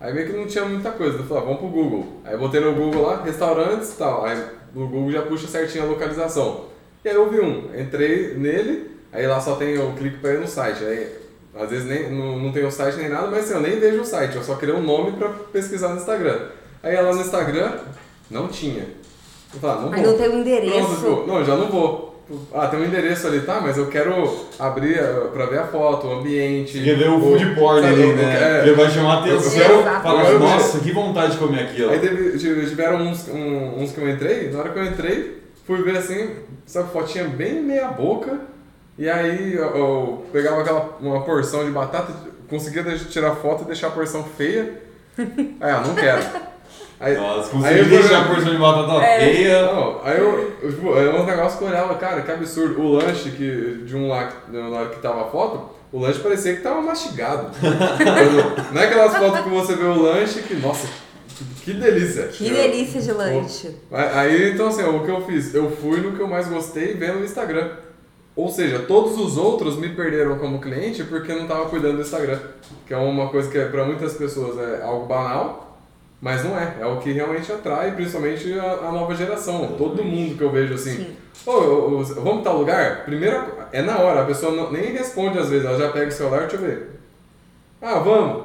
[0.00, 2.20] Aí meio que não tinha muita coisa, eu falei, ah, vamos pro Google.
[2.24, 4.24] Aí botei no Google lá, restaurantes e tal.
[4.24, 4.36] Aí
[4.74, 6.64] no Google já puxa certinho a localização.
[7.04, 10.40] E aí eu vi um, entrei nele, aí lá só tem, eu clico pra ir
[10.40, 10.84] no site.
[10.84, 11.08] Aí
[11.58, 14.00] às vezes nem, não, não tem o site nem nada, mas assim, eu nem vejo
[14.00, 16.38] o site, eu só queria um nome pra pesquisar no Instagram.
[16.82, 17.72] Aí ela no Instagram,
[18.30, 18.84] não tinha.
[19.54, 20.10] Eu falei, ah, não Aí vou.
[20.12, 20.96] não tem o endereço.
[21.00, 22.12] Pronto, não, já não vou.
[22.54, 23.60] Ah, tem um endereço ali, tá?
[23.60, 26.82] Mas eu quero abrir eh, pra ver a foto, o ambiente.
[26.82, 28.60] Quer ver o food porn sabe, ali, né?
[28.62, 29.52] Ele vai chamar atenção.
[29.52, 30.44] Eu quero- Fala, eu quero ver.
[30.44, 31.90] nossa, que vontade de comer aquilo.
[31.90, 35.42] Aí teve, tive- tiveram uns, um- uns que eu entrei, na hora que eu entrei,
[35.66, 36.30] fui ver assim,
[36.66, 38.40] sabe, fotinha bem meia boca,
[38.98, 42.12] e aí eu, eu pegava aquela, uma porção de batata,
[42.48, 44.82] conseguia tirar foto e deixar a porção feia.
[45.18, 45.26] Aí,
[45.60, 46.22] ah, não quero.
[47.00, 49.18] Aí, Nossa, aí consegui eu deixar a porção de batata É.
[49.20, 49.62] feia.
[49.72, 52.80] Não, aí eu, eu, tipo, é um negócio que eu olhava, cara, que absurdo.
[52.80, 56.20] O lanche que, de um lá, que- na hora que tava a foto, o lanche
[56.20, 57.50] parecia que tava mastigado.
[58.72, 60.86] não é aquelas fotos que você vê o lanche que, nossa,
[61.62, 62.28] que delícia.
[62.28, 63.76] Que Eu- delícia de lanche.
[63.92, 65.52] Aí, então assim, o que eu fiz?
[65.54, 67.70] Eu fui no que eu mais gostei vendo no Instagram.
[68.36, 72.02] Ou seja, todos os outros me perderam como cliente porque eu não estava cuidando do
[72.02, 72.38] Instagram.
[72.86, 75.78] Que é uma coisa que para muitas pessoas é algo banal,
[76.20, 76.74] mas não é.
[76.80, 79.74] É o que realmente atrai, principalmente a, a nova geração.
[79.78, 81.16] Todo mundo que eu vejo assim, Sim.
[81.46, 83.04] Ô, ô, ô, vamos tal lugar?
[83.04, 86.12] Primeiro, é na hora, a pessoa não- nem responde às vezes, ela já pega o
[86.12, 86.90] celular, deixa eu ver.
[87.82, 88.44] Ah, vamos.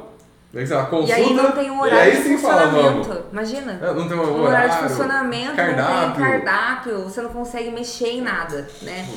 [0.52, 3.08] Daí, sei lá, E consulta, aí não tem um horário de fala, funcionamento.
[3.10, 3.24] vamos.
[3.32, 3.80] Imagina.
[3.84, 5.96] É, Não tem um horário, horário de funcionamento, cardápio.
[6.08, 9.08] não tem cardápio, você não consegue mexer em nada, né?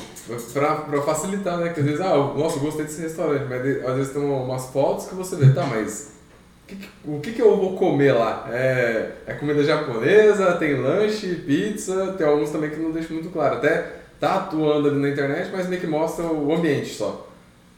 [0.53, 1.69] Pra, pra facilitar, né?
[1.73, 5.07] Que às vezes, ah, nossa, eu gostei desse restaurante, mas às vezes tem umas fotos
[5.07, 6.11] que você vê, tá, mas
[6.65, 8.47] o que, que- o que, que eu vou comer lá?
[8.51, 13.55] É, é comida japonesa, tem lanche, pizza, tem alguns também que não deixam muito claro.
[13.55, 13.87] Até
[14.19, 17.27] tá atuando ali na internet, mas meio que mostra o ambiente só.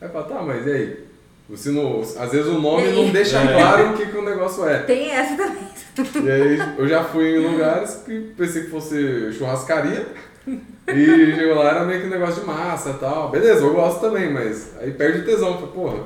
[0.01, 1.04] Aí fala, tá, mas e aí?
[1.49, 3.53] Você não, às vezes o nome não deixa É.
[3.53, 4.79] claro o que, que o negócio é.
[4.79, 6.25] Tem essa também.
[6.25, 10.07] E aí eu já fui em lugares que pensei que fosse churrascaria.
[10.47, 13.29] E chegou lá, era meio que um negócio de massa e tal.
[13.29, 15.53] Beleza, eu gosto também, mas aí perde o tesão.
[15.55, 15.97] Falei, porra,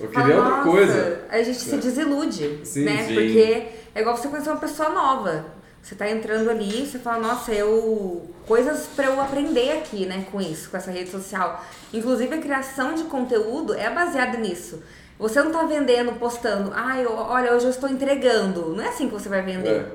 [0.00, 1.20] eu queria outra "Nossa", coisa.
[1.30, 1.78] A gente se É.
[1.78, 3.04] desilude, Sim, né?
[3.06, 3.14] sim.
[3.14, 5.46] Porque é igual você conhecer uma pessoa nova.
[5.86, 8.28] Você tá entrando ali, você fala, nossa, eu.
[8.44, 11.64] coisas pra eu aprender aqui, né, com isso, com essa rede social.
[11.94, 14.82] Inclusive a criação de conteúdo é baseada nisso.
[15.16, 18.74] Você não tá vendendo, postando, ah, eu, olha, hoje eu estou entregando.
[18.74, 19.82] Não é assim que você vai vender.
[19.82, 19.92] É.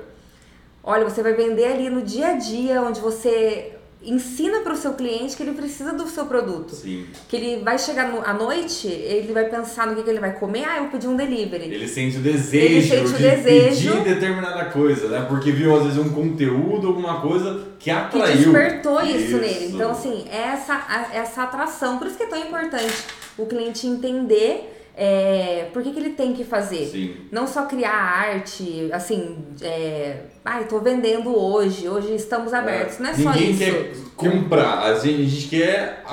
[0.82, 4.94] Olha, você vai vender ali no dia a dia, onde você ensina para o seu
[4.94, 6.74] cliente que ele precisa do seu produto.
[6.74, 7.06] Sim.
[7.28, 10.32] Que ele vai chegar no- à noite, ele vai pensar no que, que ele vai
[10.32, 11.64] comer, ah, eu pedi um delivery.
[11.72, 13.92] Ele sente o desejo Ele sente o de desejo.
[13.92, 15.24] pedir determinada coisa, né?
[15.28, 18.36] Porque viu às vezes um conteúdo, alguma coisa que que atraiu.
[18.52, 19.36] despertou isso, Isso.
[19.38, 19.66] nele.
[19.74, 21.98] Então, assim, é essa, essa atração.
[21.98, 22.92] Por isso que é tão importante
[23.36, 26.86] o cliente entender é, por que, que ele tem que fazer.
[26.86, 27.14] Sim.
[27.30, 32.98] Não só criar arte, assim, é, ai, tô vendendo hoje, hoje estamos abertos.
[32.98, 33.58] Não é só Ninguém isso.
[33.58, 36.04] quer comprar, a gente, a gente quer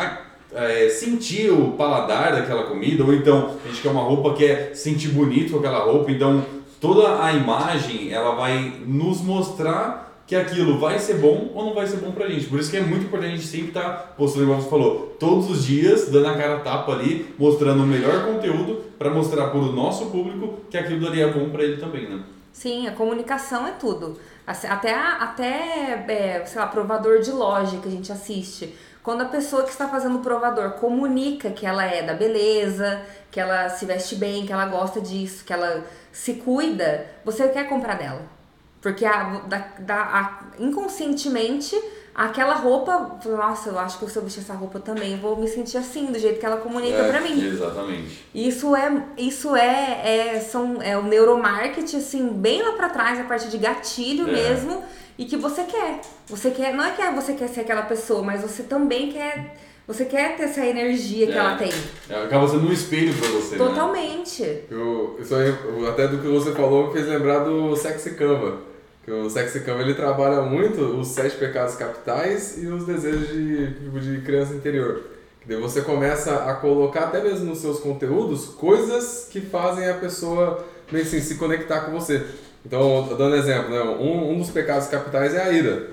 [0.54, 5.10] é, sentir o paladar daquela comida, ou então a gente quer uma roupa, quer sentir
[5.10, 6.44] bonito com aquela roupa, então
[6.80, 11.88] toda a imagem ela vai nos mostrar que aquilo vai ser bom ou não vai
[11.88, 12.46] ser bom pra gente.
[12.46, 15.50] Por isso que é muito importante a gente sempre estar postando, igual você falou, todos
[15.50, 19.58] os dias, dando a cara a tapa ali, mostrando o melhor conteúdo para mostrar para
[19.58, 22.22] o nosso público que aquilo dali é bom para ele também, né?
[22.54, 24.20] Sim, a comunicação é tudo.
[24.46, 28.76] Até, até é, sei lá, provador de loja que a gente assiste.
[29.02, 33.02] Quando a pessoa que está fazendo o provador comunica que ela é da beleza,
[33.32, 37.68] que ela se veste bem, que ela gosta disso, que ela se cuida, você quer
[37.68, 38.39] comprar dela.
[38.82, 41.80] Porque a, da, da- a- inconscientemente
[42.16, 45.48] aquela roupa, nossa, eu acho que se eu vestir essa roupa também, eu vou me
[45.48, 47.46] sentir assim, do jeito que ela comunica É, pra mim.
[47.48, 48.26] Exatamente.
[48.36, 50.02] Isso é, isso é,
[50.36, 54.32] é, são, é o neuromarketing, assim, bem lá pra trás, a parte de gatilho É.
[54.32, 54.84] mesmo,
[55.18, 56.02] e que você quer.
[56.28, 59.58] Você quer, não é que você quer ser aquela pessoa, mas você também quer,
[59.88, 61.38] você quer ter essa energia que É.
[61.38, 61.72] ela tem.
[62.10, 63.66] É, Acaba sendo um espelho para você, né?
[63.66, 64.64] Totalmente.
[64.70, 68.68] Eu, isso aí, eu- até do que você falou, me fez lembrar do Sexy Canva.
[69.10, 73.74] Que o Sexy Canva ele trabalha muito os sete pecados capitais e os desejos de,
[73.74, 75.02] tipo, de criança interior.
[75.42, 79.96] Que daí você começa a colocar até mesmo nos seus conteúdos coisas que fazem a
[79.96, 82.24] pessoa meio assim, se conectar com você.
[82.64, 85.88] Então, dando exemplo, né, um, um dos pecados capitais é a ira.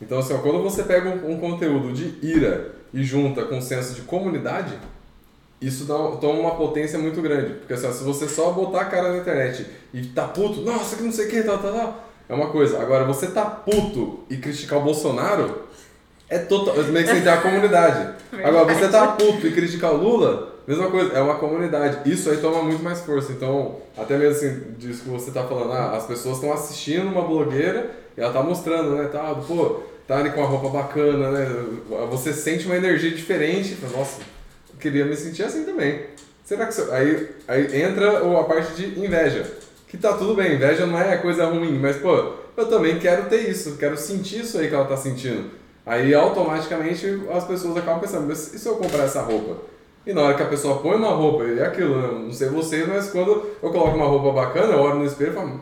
[0.00, 3.60] Então, assim, ó, quando você pega um, um conteúdo de ira e junta com um
[3.60, 4.72] senso de comunidade,
[5.60, 7.52] isso dá, toma uma potência muito grande.
[7.52, 11.02] Porque assim, se você só botar a cara na internet e tá puto, nossa, que
[11.02, 12.80] não sei o que, tal, tal, tal, é uma coisa.
[12.80, 15.62] Agora, você tá puto e criticar o Bolsonaro,
[16.28, 16.74] é total.
[16.84, 18.14] Meio que você tem a comunidade.
[18.42, 22.10] Agora, você tá puto e criticar o Lula, mesma coisa, é uma comunidade.
[22.10, 23.32] Isso aí toma muito mais força.
[23.32, 27.22] Então, até mesmo assim, disso que você tá falando, ah, as pessoas estão assistindo uma
[27.22, 31.46] blogueira e ela tá mostrando, né, tal, pô, tá ali com a roupa bacana, né?
[32.10, 33.76] Você sente uma energia diferente.
[33.94, 34.22] Nossa,
[34.70, 36.06] eu queria me sentir assim também.
[36.44, 36.80] Será que.
[36.90, 39.46] Aí, aí entra a parte de inveja.
[39.92, 43.50] Que tá tudo bem, inveja não é coisa ruim, mas pô, eu também quero ter
[43.50, 45.50] isso, quero sentir isso aí que ela tá sentindo.
[45.84, 49.58] Aí automaticamente as pessoas acabam pensando, mas e se eu comprar essa roupa?
[50.06, 52.24] E na hora que a pessoa põe uma roupa, é aquilo, né?
[52.24, 55.34] não sei vocês, mas quando eu coloco uma roupa bacana, eu olho no espelho e
[55.34, 55.60] falo,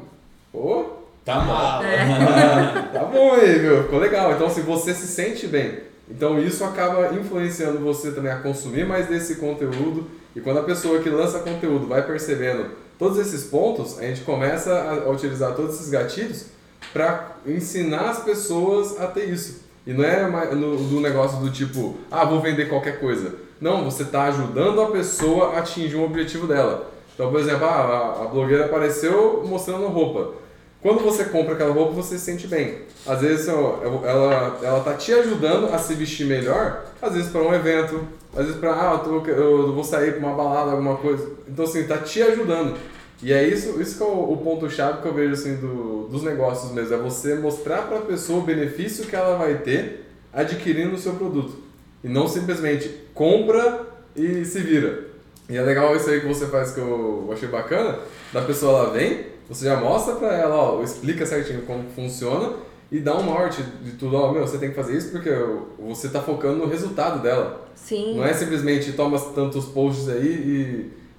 [0.53, 0.87] pô,
[1.24, 1.83] Tá mal.
[1.91, 2.83] É.
[2.93, 4.33] tá bom aí, meu, ficou legal.
[4.33, 9.09] Então, se você se sente bem, então isso acaba influenciando você também a consumir mais
[9.09, 10.07] desse conteúdo.
[10.37, 12.66] E quando a pessoa que lança conteúdo vai percebendo
[13.01, 16.44] todos esses pontos, a gente começa a utilizar todos esses gatilhos
[16.92, 19.62] para ensinar as pessoas a ter isso.
[19.86, 23.36] E não é no, do negócio do tipo, ah, vou vender qualquer coisa.
[23.59, 26.92] Não, você está ajudando a pessoa a atingir um objetivo dela.
[27.14, 30.34] Então, por exemplo, ah, a, a blogueira apareceu mostrando roupa.
[30.83, 32.78] Quando você compra aquela roupa, você se sente bem.
[33.07, 37.55] Às vezes ela, ela tá te ajudando a se vestir melhor, às vezes para um
[37.55, 38.03] evento,
[38.35, 41.31] às vezes para, ah, eu, tô, eu vou sair para uma balada, alguma coisa.
[41.47, 42.76] Então, assim, tá te ajudando.
[43.22, 46.22] E é isso, isso que é o, o ponto-chave que eu vejo, assim, do, dos
[46.22, 46.95] negócios mesmo.
[46.95, 51.12] É você mostrar para a pessoa o benefício que ela vai ter adquirindo o seu
[51.14, 51.59] produto.
[52.03, 55.11] E não simplesmente compra e se vira.
[55.49, 57.99] E é legal isso aí que você faz que eu achei bacana.
[58.33, 62.55] Da pessoa, ela vem, você já mostra pra ela, ó, explica certinho como funciona
[62.90, 65.30] e dá um norte de tudo, ó, meu, você tem que fazer isso porque
[65.78, 67.68] você tá focando no resultado dela.
[67.74, 68.16] Sim.
[68.16, 70.26] Não é simplesmente toma tantos posts aí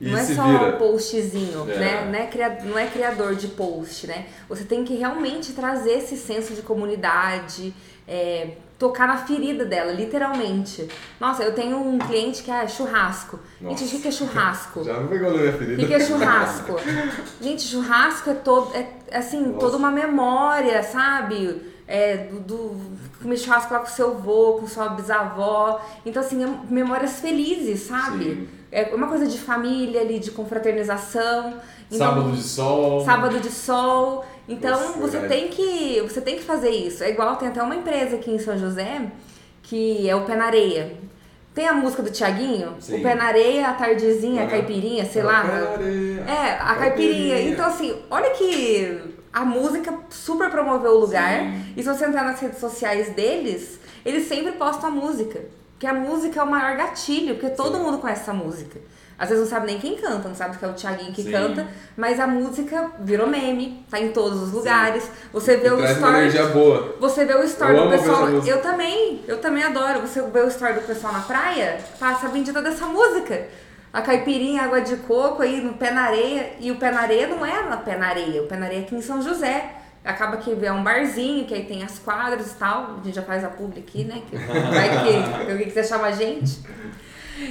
[0.01, 0.75] e, e não é se só vira.
[0.75, 1.77] um postzinho, É.
[1.77, 2.05] né?
[2.11, 4.27] Não é, criador, não é criador de post, né?
[4.49, 7.73] Você tem que realmente trazer esse senso de comunidade,
[8.07, 8.51] é,
[8.81, 10.87] tocar na ferida dela, literalmente.
[11.19, 13.39] Nossa, eu tenho um cliente que é churrasco.
[13.61, 14.81] Gente, o que é churrasco?
[14.83, 15.77] Já não pegou na minha O ferida.
[15.79, 16.75] que, que é churrasco?
[17.39, 19.59] Gente, churrasco é todo, é assim, Nossa.
[19.59, 21.61] toda uma memória, sabe?
[21.87, 22.81] É, do, do
[23.21, 25.79] comer churrasco lá com seu avô, com sua bisavó.
[26.03, 28.23] Então, assim, é memórias felizes, sabe?
[28.25, 28.49] Sim.
[28.71, 31.55] É uma coisa de família ali, de confraternização.
[31.91, 33.05] Então, Sábado de sol.
[33.05, 34.25] sábado de sol.
[34.47, 35.41] Então Nossa, você verdade.
[35.41, 37.03] tem que você tem que fazer isso.
[37.03, 39.11] É igual tem até uma empresa aqui em São José
[39.63, 40.97] que é o Pé na Areia.
[41.53, 42.75] Tem a música do Tiaguinho?
[42.89, 45.43] O Pé na Areia, a tardezinha, a caipirinha, sei lá.
[45.43, 46.21] Caipirinha.
[46.21, 47.41] É, a caipirinha.
[47.41, 51.39] Então assim, olha que a música super promoveu o lugar.
[51.39, 51.73] Sim.
[51.77, 55.41] E se você entrar nas redes sociais deles, eles sempre postam a música.
[55.71, 58.79] Porque a música é o maior gatilho, porque todo mundo conhece essa música.
[59.21, 61.31] Às vezes não sabe nem quem canta, não sabe que é o Thiaguinho que Sim.
[61.31, 65.07] canta, mas a música virou meme, tá em todos os lugares.
[65.31, 66.53] Você vê E o story.
[66.53, 66.95] boa.
[66.99, 68.27] Você vê o story Eu do pessoal.
[68.29, 69.99] Eu também, eu também adoro.
[70.01, 73.45] Você vê o story do pessoal na praia, passa a bendita dessa música.
[73.93, 76.53] A caipirinha, água de coco aí no pé na areia.
[76.59, 78.79] E o pé na areia não é na pé na areia, o pé na areia
[78.79, 79.75] é aqui em São José.
[80.03, 82.97] Acaba que é um barzinho, que aí tem as quadras e tal.
[82.99, 84.23] A gente já faz a publi aqui, né?
[84.27, 84.89] Que vai
[85.45, 86.59] que alguém quiser chamar a gente.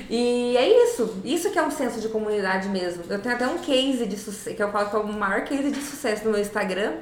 [0.09, 1.17] E é isso.
[1.25, 3.05] Isso que é um senso de comunidade mesmo.
[3.09, 5.71] Eu tenho até um case de sucesso, que eu falo que é o maior case
[5.71, 6.95] de sucesso no meu Instagram,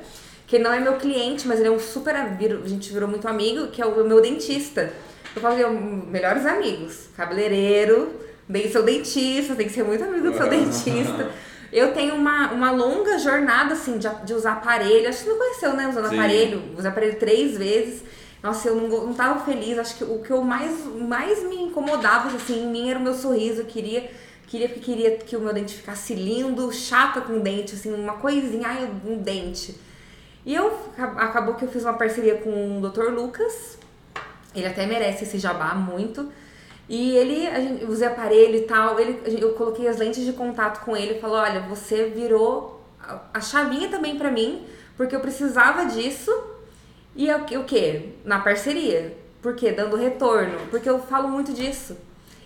[0.46, 2.14] que não é meu cliente, mas ele é um super.
[2.16, 2.28] A
[2.66, 4.92] gente virou muito amigo, que é o meu dentista.
[5.34, 7.08] Eu falo que é melhores amigos.
[7.16, 8.12] Cabeleireiro,
[8.48, 11.30] bem, seu dentista, tem que ser muito amigo do seu dentista.
[11.70, 15.08] Eu tenho uma, uma longa jornada, assim, de, de usar aparelho.
[15.08, 15.88] Acho que você não conheceu, né?
[15.88, 16.18] Usando Sim.
[16.18, 16.62] aparelho.
[16.76, 18.02] Usei aparelho três vezes.
[18.42, 19.78] Nossa, eu não, não tava feliz.
[19.78, 23.14] Acho que o que eu mais, mais me incomodava, assim, em mim era o meu
[23.14, 23.62] sorriso.
[23.62, 24.10] Eu queria,
[24.46, 28.90] queria queria que o meu dente ficasse lindo, chata com dente, assim, uma coisinha, ai,
[29.06, 29.76] um dente.
[30.46, 33.10] E eu, aca- acabou que eu fiz uma parceria com o Dr.
[33.12, 33.78] Lucas.
[34.54, 36.30] Ele até merece esse jabá muito.
[36.88, 40.82] E ele, a gente, usei aparelho e tal, ele, eu coloquei as lentes de contato
[40.84, 42.82] com ele e falou, olha, você virou
[43.34, 44.64] a, chavinha também pra mim,
[44.96, 46.30] porque eu precisava disso.
[47.18, 48.12] E é o que-?
[48.24, 49.12] Na parceria.
[49.42, 49.72] Por quê?
[49.72, 50.56] Dando retorno.
[50.70, 51.96] Porque eu falo muito disso.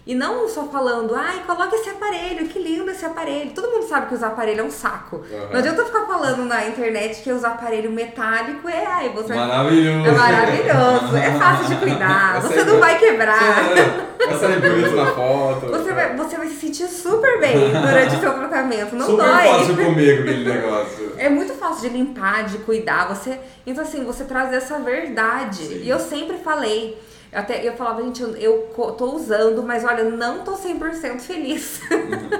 [0.05, 3.53] E não só falando, ai, coloca esse aparelho, que lindo esse aparelho.
[3.55, 5.23] Todo mundo sabe que usar aparelho é um saco.
[5.33, 5.49] Aham.
[5.53, 10.09] Não adianta ficar falando na internet que usar aparelho metálico é, ai, você Maravilhoso.
[10.09, 13.39] é maravilhoso, é fácil de cuidar, você é não vai quebrar.
[13.79, 15.67] É, Vai sair bonito na foto.
[15.67, 18.95] Você vai, você vai se sentir super bem durante o seu tratamento.
[18.95, 19.49] Não Super dói.
[19.49, 21.13] fácil comer aquele negócio.
[21.17, 23.09] É muito fácil de limpar, de cuidar.
[23.09, 25.65] Você, então assim, você trazer essa verdade.
[25.65, 25.81] Sim.
[25.83, 26.97] E eu sempre falei,
[27.33, 31.81] até eu falava, gente, eu, tô usando, mas olha, não tô 100% feliz.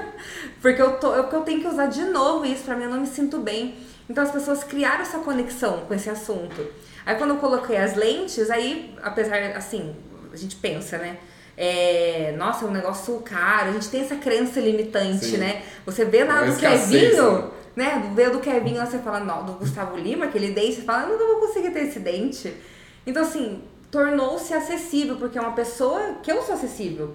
[0.61, 3.01] porque eu tô, eu, eu tenho que usar de novo isso, pra mim eu não
[3.01, 3.75] me sinto bem.
[4.07, 6.67] Então as pessoas criaram essa conexão com esse assunto.
[7.05, 9.95] Aí quando eu coloquei as lentes, aí, apesar, assim,
[10.31, 11.17] a gente pensa, né?
[11.57, 15.37] É, nossa, é um negócio caro, a gente tem essa crença limitante, Sim.
[15.37, 15.63] né?
[15.85, 18.11] Você vê na Uma do Kevinho, né?
[18.15, 21.09] Vê do Kevin lá, você fala, não, do Gustavo Lima, aquele dente, você fala, eu
[21.09, 22.53] nunca vou conseguir ter esse dente.
[23.05, 23.61] Então, assim,
[23.93, 27.11] tornou-se acessível, porque é uma pessoa que eu sou acessível.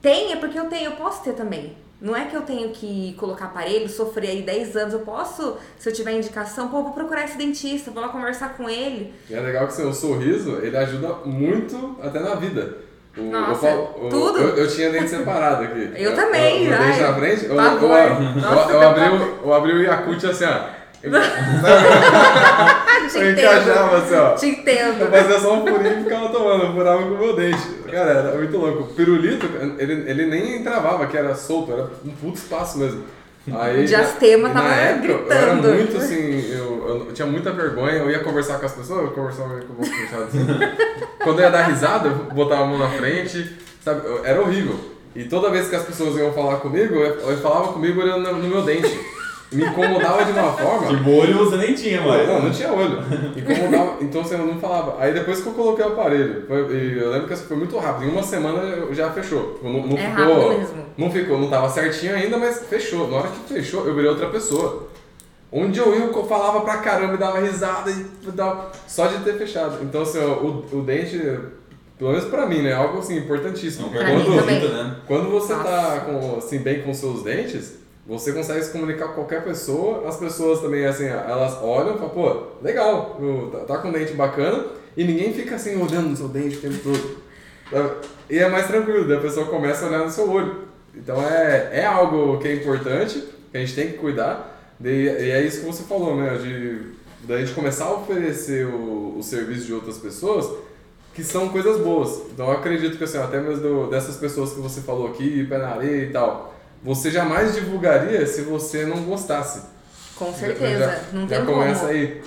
[0.00, 1.76] Tem, é porque eu tenho, eu posso ter também.
[2.00, 4.94] Não é que eu tenho que colocar aparelho, sofrer aí 10 anos.
[4.94, 8.68] Eu posso, se eu tiver indicação, pô, vou procurar esse dentista, vou lá conversar com
[8.70, 9.12] ele.
[9.28, 12.78] E é legal que o sorriso, ele ajuda muito até na vida.
[13.16, 14.38] O, Nossa, eu, falo- o- tudo.
[14.38, 15.92] Eu, eu tinha dente separado aqui.
[15.94, 19.40] Eu também, O, o dente na frente, eu, eu, eu, eu, eu meu abri, o,
[19.44, 20.73] eu abri o Yakut assim, ó.
[23.14, 24.30] Eu encaixava assim, ó.
[24.34, 25.10] Te Eu entendo.
[25.10, 27.62] fazia só um furinho e ficava tomando, eu furava com o meu dente.
[27.90, 28.82] Cara, era muito louco.
[28.84, 29.46] O pirulito,
[29.78, 33.04] ele, ele nem travava, que era solto, era um puto espaço mesmo.
[33.52, 35.74] Aí, O diastema tava na época, Eu era gritando.
[35.74, 39.60] muito assim, eu, eu tinha muita vergonha, eu ia conversar com as pessoas, eu conversava
[39.60, 40.46] com o boca fechada assim.
[41.22, 44.00] Quando eu ia dar risada, eu botava a mão na frente, sabe?
[44.06, 44.76] Eu- Era horrível.
[45.14, 48.38] E toda vez que as pessoas iam falar comigo, eu, eu falava comigo olhando no,
[48.38, 48.98] no meu dente.
[49.52, 50.88] Me incomodava de uma forma.
[50.88, 52.26] De molho você nem tinha mais.
[52.26, 52.98] Não, não tinha olho.
[53.36, 54.96] Incomodava, então você não falava.
[54.98, 57.78] Aí depois que eu coloquei o aparelho, foi- e eu lembro que isso foi muito
[57.78, 58.08] rápido.
[58.08, 59.54] Em uma semana já fechou.
[59.54, 60.24] Tipo, Não, não É ficou.
[60.48, 60.84] rápido mesmo.
[60.96, 63.08] Não ficou, não tava certinho ainda, mas fechou.
[63.08, 64.88] Na hora que fechou, eu virei outra pessoa.
[65.52, 69.34] Onde eu ia, eu falava pra caramba e dava risada e dava, só de ter
[69.34, 69.78] fechado.
[69.84, 71.16] Então, assim, o, o dente,
[71.96, 72.70] pelo menos pra mim, né?
[72.70, 73.84] é Algo assim, importantíssimo.
[73.86, 74.60] Não Pra perde mim a também.
[74.68, 74.96] né?
[75.06, 75.68] Quando você Nossa.
[75.68, 77.74] tá com, assim, bem com seus dentes,
[78.06, 80.06] você consegue se comunicar com qualquer pessoa.
[80.06, 83.18] As pessoas também, assim, elas olham e falam, pô, legal,
[83.50, 84.66] tá, tá com um dente bacana.
[84.96, 87.24] E ninguém fica assim olhando no seu dente o tempo todo.
[88.30, 90.62] E é mais tranquilo, a pessoa começa a olhar no seu olho.
[90.94, 94.74] Então é, é algo que é importante, que a gente tem que cuidar.
[94.82, 96.36] E, é isso que você falou, né?
[96.38, 96.94] De,
[97.26, 100.50] da gente começar a oferecer o, o serviço de outras pessoas
[101.14, 102.22] que são coisas boas.
[102.32, 105.68] Então eu acredito que assim, até mesmo dessas pessoas que você falou aqui, pé na
[105.68, 106.53] areia e tal,
[106.84, 109.62] você jamais divulgaria se você não gostasse.
[110.16, 110.78] Com Já- certeza.
[110.78, 111.92] já, não já tem começa como.
[111.92, 112.22] aí.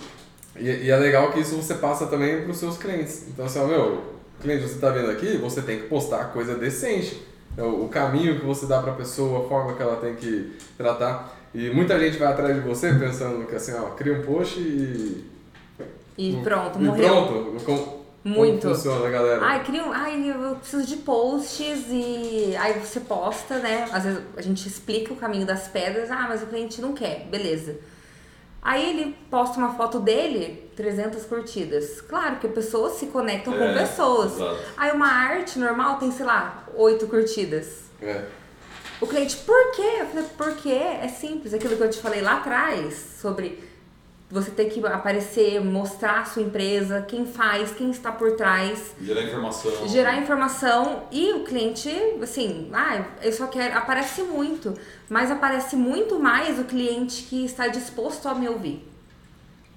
[0.57, 3.25] E, e é legal que isso você passa também para os seus clientes.
[3.29, 4.03] Então assim, ó, meu,
[4.41, 7.23] cliente, você está vendo aqui, você tem que postar coisa decente.
[7.53, 10.57] Então, o caminho que você dá para a pessoa, a forma que ela tem que
[10.77, 11.35] tratar.
[11.55, 15.25] E muita gente vai atrás de você pensando que assim, ó, cria um post e
[16.17, 17.07] E pronto, e morreu.
[17.07, 17.63] pronto.
[17.65, 17.96] Com,
[18.65, 18.75] Muito.
[18.75, 19.45] Funciona, galera?
[19.45, 23.87] Ai, cria um, ai, eu preciso de posts e aí você posta, né?
[23.91, 27.27] Às vezes a gente explica o caminho das pedras, ah, mas o cliente não quer,
[27.29, 27.77] beleza.
[28.61, 32.01] Aí ele posta uma foto dele, 300 curtidas.
[32.01, 34.33] Claro que pessoas se conectam com É, pessoas.
[34.35, 34.59] exato.
[34.75, 37.83] Aí uma arte normal tem, sei lá, 8 curtidas.
[38.01, 38.25] É.
[38.99, 39.97] O cliente, por quê?
[39.99, 41.53] Eu falei, porque é simples.
[41.53, 43.63] Aquilo que eu te falei lá atrás, sobre
[44.30, 49.23] você ter que aparecer, mostrar a sua empresa, quem faz, quem está por trás, Gerar
[49.23, 49.88] informação.
[49.88, 51.89] gerar informação e o cliente,
[52.21, 53.78] assim, ah, eu só quero.
[53.78, 54.73] Aparece muito,
[55.09, 58.86] mas aparece muito mais o cliente que está disposto a me ouvir.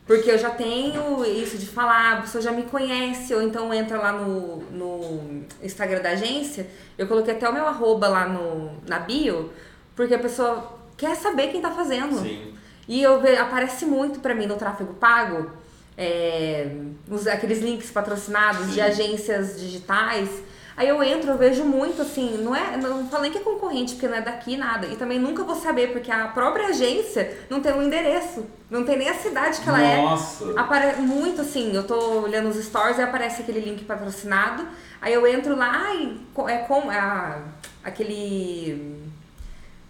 [0.04, 3.96] Porque eu já tenho isso de falar, a pessoa já me conhece, ou então entra
[3.96, 8.98] lá no, no Instagram da agência, eu coloquei até o meu arroba lá no, na
[8.98, 9.52] bio,
[9.94, 12.18] porque a pessoa quer saber quem tá fazendo.
[12.18, 12.54] Sim.
[12.90, 15.48] E eu ve, aparece muito pra mim no tráfego pago,
[15.96, 16.72] é,
[17.08, 18.80] os, aqueles links patrocinados de Sim.
[18.80, 20.28] agências digitais.
[20.76, 23.92] Aí eu entro, eu vejo muito assim, não é, não falo nem que é concorrente,
[23.92, 24.88] porque não é daqui nada.
[24.88, 28.98] E também nunca vou saber, porque a própria agência não tem um endereço, não tem
[28.98, 29.96] nem a cidade que ela é.
[30.02, 30.58] Nossa.
[30.58, 34.66] Apare muito assim, eu tô olhando os stories e aparece aquele link patrocinado.
[35.00, 37.38] Aí eu entro lá e é com a,
[37.84, 38.98] aquele.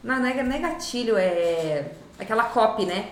[0.04, 3.06] Não, não é, não é gatilho, é aquela copy, né?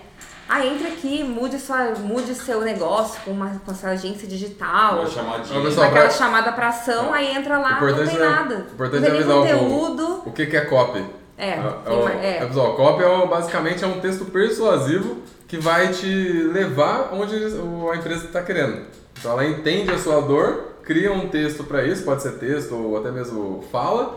[0.49, 5.01] Ah, entra aqui, mude, sua, mude seu negócio com, uma, com essa agência digital.
[5.01, 5.61] Uma chamadinha.
[5.63, 8.55] Dá aquela pra- chamada pra ação, aí entra lá, não Importante tem é- nada.
[8.73, 10.23] importante não é tem nem avisar o conteúdo.
[10.25, 11.05] O que, que é copy?
[11.37, 11.57] É, É,
[11.87, 12.37] tem o- mais- é.
[12.39, 16.07] é, pessoal, copy é basicamente é um texto persuasivo que vai te
[16.53, 18.87] levar onde o- a empresa está querendo.
[19.21, 22.97] Então ela entende a sua dor, cria um texto para isso, pode ser texto ou
[22.99, 24.17] até mesmo fala,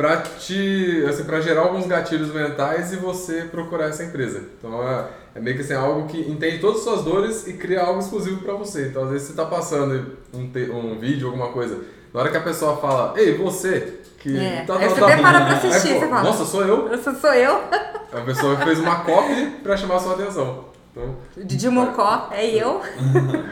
[0.00, 4.44] para te, assim, para gerar alguns gatilhos mentais e você procurar essa empresa.
[4.58, 7.82] Então é, é meio que assim, algo que entende todas as suas dores e cria
[7.82, 8.86] algo exclusivo para você.
[8.86, 11.78] Então às vezes você está passando um, te- um vídeo, alguma coisa,
[12.14, 14.64] na hora que a pessoa fala, ei, você, Que É.
[14.66, 15.06] tá, Aí tá, você tá.
[15.06, 16.22] até para pra assistir, Aí, pô, fala.
[16.22, 16.92] Nossa, sou eu?
[16.94, 17.54] Essa sou eu,
[18.12, 20.64] É uma pessoa fez uma copy pra chamar a sua atenção.
[20.92, 22.80] Então, Didi Mocó, é eu.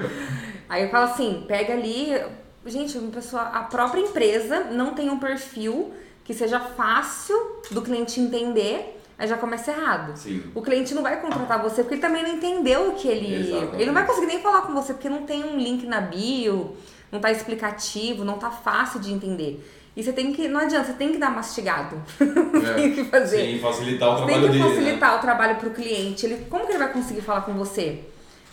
[0.68, 2.18] Aí eu falo assim, pega ali.
[2.66, 5.92] Gente, uma pessoa, a própria empresa não tem um perfil
[6.28, 7.34] que seja fácil
[7.70, 10.14] do cliente entender, aí já começa errado.
[10.14, 10.42] Sim.
[10.54, 13.34] O cliente não vai contratar você porque ele também não entendeu o que ele.
[13.34, 13.76] Exatamente.
[13.76, 16.76] Ele não vai conseguir nem falar com você porque não tem um link na bio,
[17.10, 19.66] não tá explicativo, não tá fácil de entender.
[19.96, 20.46] E você tem que.
[20.48, 21.96] Não adianta, você tem que dar mastigado.
[22.20, 22.74] É.
[22.76, 23.46] tem que fazer.
[23.46, 24.68] Sim, facilitar o Você trabalho tem que dele.
[24.68, 24.68] né?
[24.76, 26.26] facilitar o trabalho pro cliente.
[26.26, 28.00] Ele, como que ele vai conseguir falar com você?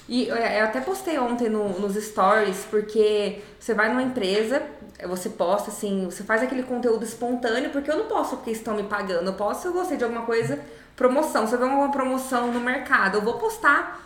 [0.08, 4.62] E eu eu até postei ontem no- nos stories, porque você vai numa empresa,
[5.08, 8.84] você posta assim, você faz aquele conteúdo espontâneo, porque eu não posso porque estão me
[8.84, 9.26] pagando.
[9.28, 10.60] Eu posso se eu gostei de alguma coisa,
[10.95, 11.47] promoção.
[11.47, 14.01] Se eu ver alguma promoção no mercado, eu vou postar.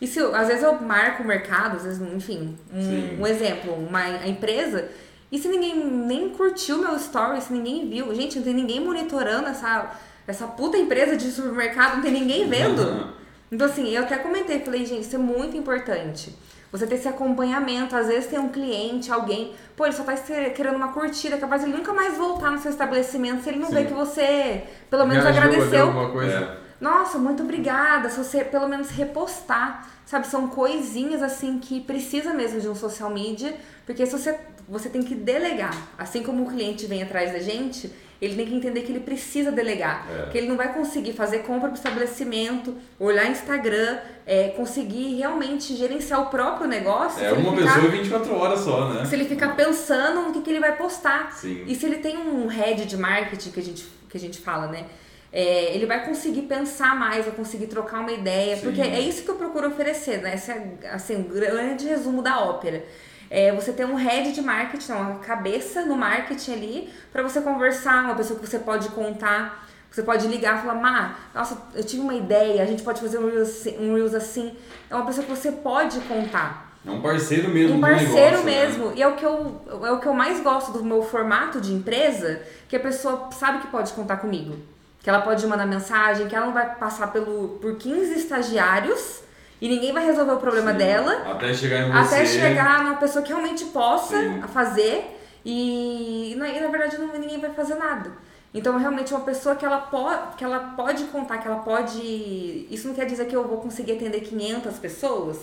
[0.00, 3.72] E se eu- às vezes eu marco o mercado, às vezes, enfim, um, um exemplo,
[3.72, 4.88] uma a empresa.
[5.32, 9.46] E se ninguém nem curtiu meu story, se ninguém viu, gente, não tem ninguém monitorando
[9.48, 9.90] essa,
[10.26, 13.14] essa puta empresa de supermercado, não tem ninguém vendo.
[13.50, 16.34] Então, assim, eu até comentei, falei, gente, isso é muito importante.
[16.72, 20.14] Você ter esse acompanhamento, às vezes tem um cliente, alguém, pô, ele só tá
[20.54, 23.74] querendo uma curtida, capaz ele nunca mais voltar no seu estabelecimento se ele não Sim.
[23.74, 25.86] vê que você, pelo menos, deu agradeceu.
[25.86, 26.60] alguma coisa.
[26.62, 26.66] É.
[26.80, 28.10] Nossa, muito obrigada.
[28.10, 30.26] Se você pelo menos repostar, sabe?
[30.26, 33.54] São coisinhas assim que precisa mesmo de um social media,
[33.86, 34.38] porque se você,
[34.68, 35.74] você tem que delegar.
[35.96, 37.90] Assim como o cliente vem atrás da gente,
[38.20, 40.06] ele tem que entender que ele precisa delegar.
[40.10, 40.30] É.
[40.30, 46.22] Que ele não vai conseguir fazer compra pro estabelecimento, olhar Instagram, é, conseguir realmente gerenciar
[46.22, 47.22] o próprio negócio.
[47.24, 49.04] É uma ficar- pessoa 24 horas só, né?
[49.04, 51.32] se ele ficar pensando no que, que ele vai postar.
[51.32, 51.64] Sim.
[51.66, 54.68] E se ele tem um head de marketing que a gente, que a gente fala,
[54.68, 54.84] né?
[55.32, 58.62] É, ele vai conseguir pensar mais, vai conseguir trocar uma ideia, Sim.
[58.62, 60.34] porque é isso que eu procuro oferecer, né?
[60.34, 62.82] Esse é assim, um grande resumo da ópera.
[63.30, 68.04] É você ter um head de marketing, uma cabeça no marketing ali, para você conversar,
[68.04, 69.66] uma pessoa que você pode contar.
[69.90, 73.18] Você pode ligar e falar, Má, nossa, eu tive uma ideia, a gente pode fazer
[73.18, 73.76] um Reels assim.
[73.80, 74.54] Um Reels assim.
[74.90, 78.66] É uma pessoa que você pode contar É um parceiro mesmo um parceiro negócio, né?
[78.66, 78.92] mesmo.
[78.94, 81.72] E é o, que eu, é o que eu mais gosto do meu formato de
[81.72, 84.56] empresa, que a pessoa sabe que pode contar comigo.
[85.00, 89.22] Que ela pode mandar mensagem, que ela não vai passar pelo, por 15 estagiários
[89.60, 90.78] e ninguém vai resolver o problema Sim.
[90.78, 91.12] dela.
[91.32, 92.14] Até chegar em você.
[92.14, 94.42] Até chegar numa pessoa que realmente possa Sim.
[94.52, 98.10] fazer e, na- e, na verdade não, ninguém vai fazer nada.
[98.54, 102.66] Então realmente é uma pessoa que ela, pode, que ela pode contar, que ela pode.
[102.70, 105.38] Isso não quer dizer que eu vou conseguir atender 500 pessoas.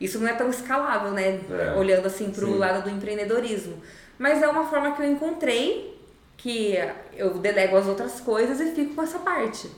[0.00, 1.40] Isso não é tão escalável, né?
[1.50, 1.74] É.
[1.78, 2.58] Olhando assim pro Sim.
[2.58, 3.80] lado do empreendedorismo.
[4.18, 5.94] Mas é uma forma que eu encontrei
[6.36, 6.76] que
[7.16, 9.70] eu delego as outras coisas e fico com essa parte.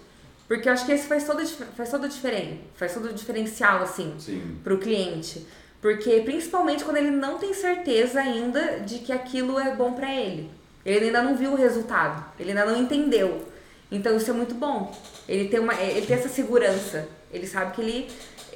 [0.49, 4.15] Porque eu acho que esse faz todo, faz todo diferente, faz todo o diferencial, assim
[4.19, 4.59] Sim.
[4.63, 5.47] para o cliente.
[5.81, 10.51] Porque principalmente quando ele não tem certeza ainda de que aquilo é bom para ele.
[10.85, 13.45] Ele ainda não viu o resultado, ele ainda não entendeu.
[13.91, 14.97] Então isso é muito bom.
[15.29, 17.09] Ele tem uma ele tem essa segurança.
[17.33, 18.09] Ele sabe que ele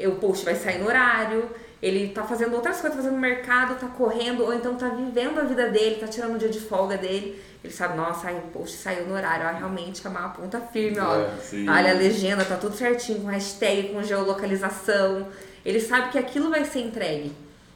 [0.06, 1.50] o post vai sair no horário,
[1.82, 5.68] ele tá fazendo outras coisas, fazendo mercado, tá correndo ou então tá vivendo a vida
[5.70, 7.42] dele, tá tirando um dia de folga dele.
[7.64, 10.98] Ele sabe, nossa, ai, o post saiu no horário, ó, realmente é uma ponta firme,
[10.98, 11.16] ó.
[11.16, 11.30] É.
[11.68, 15.28] Olha a legenda, tá tudo certinho, com hashtag, com geolocalização.
[15.64, 17.32] Ele sabe que aquilo vai ser entregue.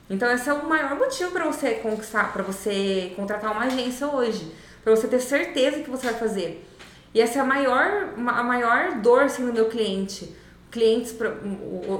[0.09, 4.53] Então esse é o maior motivo para você conquistar, para você contratar uma agência hoje,
[4.83, 6.67] para você ter certeza que você vai fazer.
[7.15, 10.35] E essa é a maior, a maior dor assim, no meu cliente.
[10.75, 11.15] Clientes,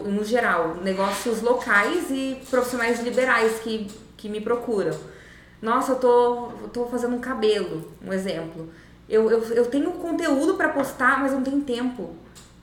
[0.05, 4.91] no geral, negócios locais e profissionais liberais que, que me procuram.
[5.63, 8.69] Nossa, eu tô, eu tô fazendo um cabelo, um exemplo.
[9.09, 12.17] Eu, eu, eu tenho conteúdo para postar, mas não tenho tempo.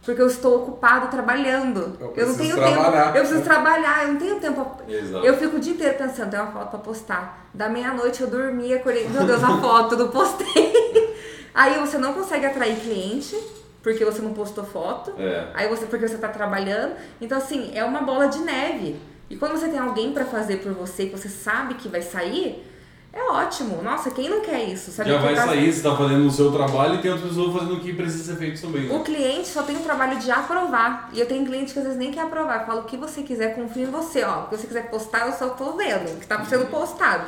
[0.03, 1.95] Porque eu estou ocupado trabalhando.
[2.01, 3.03] Eu Eu, não tenho trabalhar.
[3.05, 3.17] tempo.
[3.17, 4.67] Eu preciso trabalhar, eu não tenho tempo.
[4.89, 5.25] Exato.
[5.25, 7.47] Eu fico o dia inteiro pensando, tem uma foto pra postar.
[7.53, 9.07] Da meia-noite eu dormi, acordei.
[9.07, 11.15] Meu Deus, a foto, não postei.
[11.53, 13.37] Aí você não consegue atrair cliente,
[13.83, 15.13] porque você não postou foto.
[15.17, 15.47] É.
[15.53, 16.93] Aí você, porque você tá trabalhando.
[17.19, 18.99] Então, assim, é uma bola de neve.
[19.29, 22.67] E quando você tem alguém pra fazer por você, que você sabe que vai sair,
[23.13, 23.81] é ótimo.
[23.81, 24.91] Nossa, quem não quer isso?
[24.91, 27.29] Sabe Já Que vai tá- sair, você tá fazendo o seu trabalho e tem outras
[27.29, 28.87] pessoas fazendo o que precisa ser feito também.
[28.87, 28.95] né?
[28.95, 31.09] O cliente só tem o trabalho de aprovar.
[31.13, 32.61] E eu tenho cliente que às vezes nem quer aprovar.
[32.61, 34.41] Eu falo o que você quiser, confio em você, ó.
[34.43, 37.25] O que você quiser postar, eu só tô vendo o que tá sendo postado.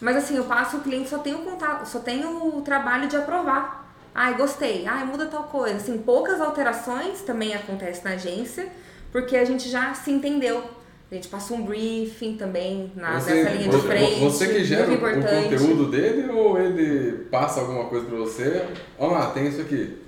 [0.00, 3.16] Mas assim, eu passo, o cliente só tem o contato, só tem o trabalho de
[3.16, 3.89] aprovar.
[4.14, 4.86] Ai, gostei.
[4.86, 5.76] Ai, muda tal coisa.
[5.76, 8.66] Assim, poucas alterações também acontecem na agência,
[9.12, 10.62] porque a gente já se entendeu.
[11.10, 14.20] A gente passa um briefing também na, Você, nessa linha de frente.
[14.20, 18.64] você que gera o, conteúdo dele ou ele passa alguma coisa pra você?
[18.96, 19.98] Olha lá, tem isso aqui.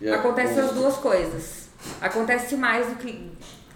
[0.00, 1.68] E é- Acontece as duas coisas.
[2.00, 3.28] Acontece mais do que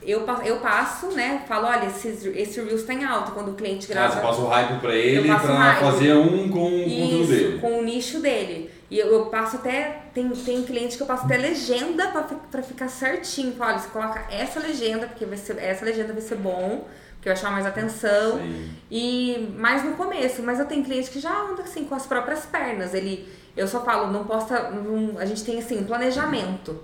[0.02, 1.42] eu, eu passo, né?
[1.48, 4.14] Falo, olha, esse, esse Reels tá em alta quando o cliente Ah, grava.
[4.14, 5.80] você passa o hype pra ele pra hype.
[5.80, 7.58] fazer um com o conteúdo Isso, dele.
[7.58, 8.70] com o nicho dele.
[8.90, 10.02] E eu, eu passo até.
[10.12, 12.08] Tem, tem cliente que eu passo até legenda
[12.50, 13.54] pra ficar certinho.
[13.54, 17.28] Falo, olha, você coloca essa legenda, porque vai ser, essa legenda vai ser bom, porque
[17.28, 18.38] vai chamar mais atenção.
[18.38, 18.70] Sim.
[18.90, 22.44] E mais no começo, mas eu tenho cliente que já anda assim com as próprias
[22.46, 22.92] pernas.
[22.92, 24.70] Ele, eu só falo, não posta.
[24.70, 26.82] não- a gente tem assim, um planejamento.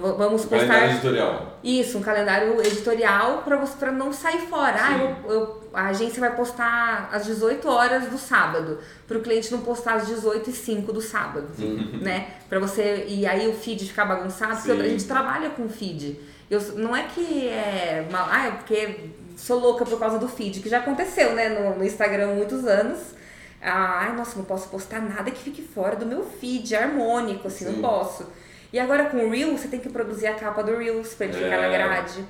[0.00, 0.66] Vamos postar.
[0.66, 1.58] Calendário editorial.
[1.62, 4.76] Isso, um calendário editorial para você para não sair fora.
[4.78, 9.50] Ah, eu, eu- a agência vai postar às 18 horas do sábado, para o cliente
[9.52, 11.46] não postar às 18 e 05 do sábado,
[12.00, 12.28] né?
[12.48, 14.80] Para você e aí o feed ficar bagunçado, porque Sim.
[14.80, 16.18] a gente trabalha com feed.
[16.50, 20.60] Eu, não é que é, mal, ah, é porque sou louca por causa do feed,
[20.60, 22.98] que já aconteceu, né, no, no Instagram há muitos anos.
[23.60, 27.64] Ah, ai, nossa, não posso postar nada que fique fora do meu feed, harmônico, assim,
[27.66, 27.72] Sim.
[27.74, 28.26] não posso.
[28.72, 31.34] E agora com o Reels, você tem que produzir a capa do Reels pra ele
[31.34, 31.72] ficar na É.
[31.72, 32.24] grade.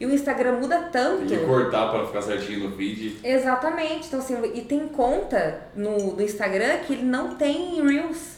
[0.00, 1.26] E o Instagram muda tanto.
[1.26, 3.18] Tem que cortar pra ficar certinho no feed.
[3.24, 4.06] Exatamente.
[4.06, 8.36] Então, assim, e tem conta no, no Instagram que ele não tem Reels.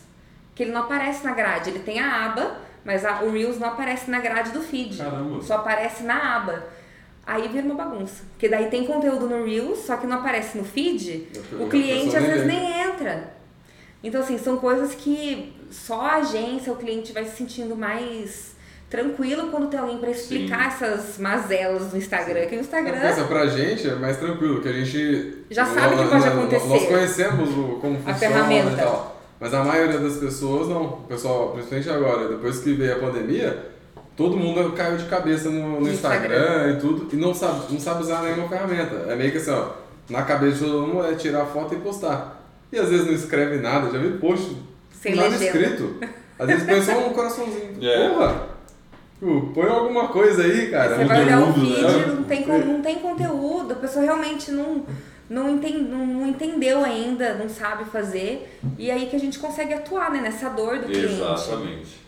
[0.54, 1.68] Que ele não aparece na grade.
[1.68, 4.96] Ele tem a aba, mas a- o Reels não aparece na grade do feed.
[4.96, 5.42] Caramba.
[5.42, 6.64] Só aparece na aba.
[7.26, 8.24] Aí vira uma bagunça.
[8.32, 11.28] Porque daí tem conteúdo no Reels, só que não aparece no feed.
[11.58, 13.34] A O cliente às vezes nem entra.
[14.02, 18.50] Então, assim, são coisas que só a agência, o cliente vai se sentindo mais
[18.88, 22.46] tranquilo quando tem alguém pra explicar essas mazelas no Instagram.
[22.46, 23.00] Que o Instagram.
[23.00, 25.44] Pensa, pra gente é mais tranquilo, que a gente.
[25.50, 26.68] Já sabe o que pode acontecer.
[26.68, 28.72] Nós conhecemos o, como funciona ferramenta.
[28.72, 29.20] e tal.
[29.38, 30.84] Mas a maioria das pessoas não.
[30.84, 33.70] O pessoal, principalmente agora, depois que veio a pandemia,
[34.16, 36.72] todo mundo caiu de cabeça no, no No Instagram, Instagram.
[36.72, 38.96] e tudo, e não sabe, não sabe usar nenhuma ferramenta.
[39.08, 39.70] É meio que assim, ó,
[40.10, 42.38] na cabeça de todo mundo é tirar foto e postar.
[42.72, 44.56] E às vezes não escreve nada, já vi post
[45.00, 45.58] Sem nada legenda.
[45.58, 45.96] escrito.
[46.38, 47.76] Às vezes põe só um coraçãozinho.
[47.82, 48.08] É.
[48.08, 48.48] Porra!
[49.20, 50.96] Pô, Põe alguma coisa aí, cara.
[50.96, 52.06] Você vai olhar o conteúdo, vídeo, né?
[52.16, 54.82] não, tem, não tem conteúdo, a pessoa realmente não,
[55.28, 58.58] não, enten- não, não entendeu ainda, não sabe fazer.
[58.78, 61.12] E aí que a gente consegue atuar né, nessa dor do cliente.
[61.14, 62.00] Exatamente.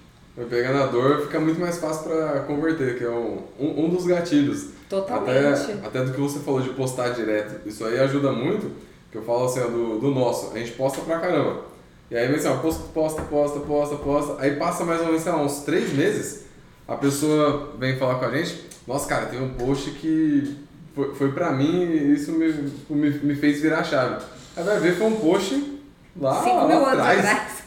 [0.48, 4.06] Pegar na dor, fica muito mais fácil pra converter, que é um, um, um dos
[4.06, 4.68] gatilhos.
[4.88, 5.70] Totalmente.
[5.72, 7.68] Até, até do que você falou de postar direto.
[7.68, 8.70] Isso aí ajuda muito,
[9.10, 10.50] que eu falo assim, ó, do, do nosso.
[10.54, 11.70] A gente posta pra caramba.
[12.12, 14.36] E aí, assim, ó, posta, posta, posta, posta, posta.
[14.38, 16.44] Aí passa mais ou menos, sei lá, uns três meses,
[16.86, 20.58] a pessoa vem falar com a gente, nossa, cara, tem um post que
[20.94, 22.52] foi, foi pra mim e isso me,
[22.90, 24.22] me, me fez virar a chave.
[24.54, 25.80] Aí vai ver, foi um post
[26.20, 27.18] lá, Cinco lá atrás.
[27.18, 27.62] atrás.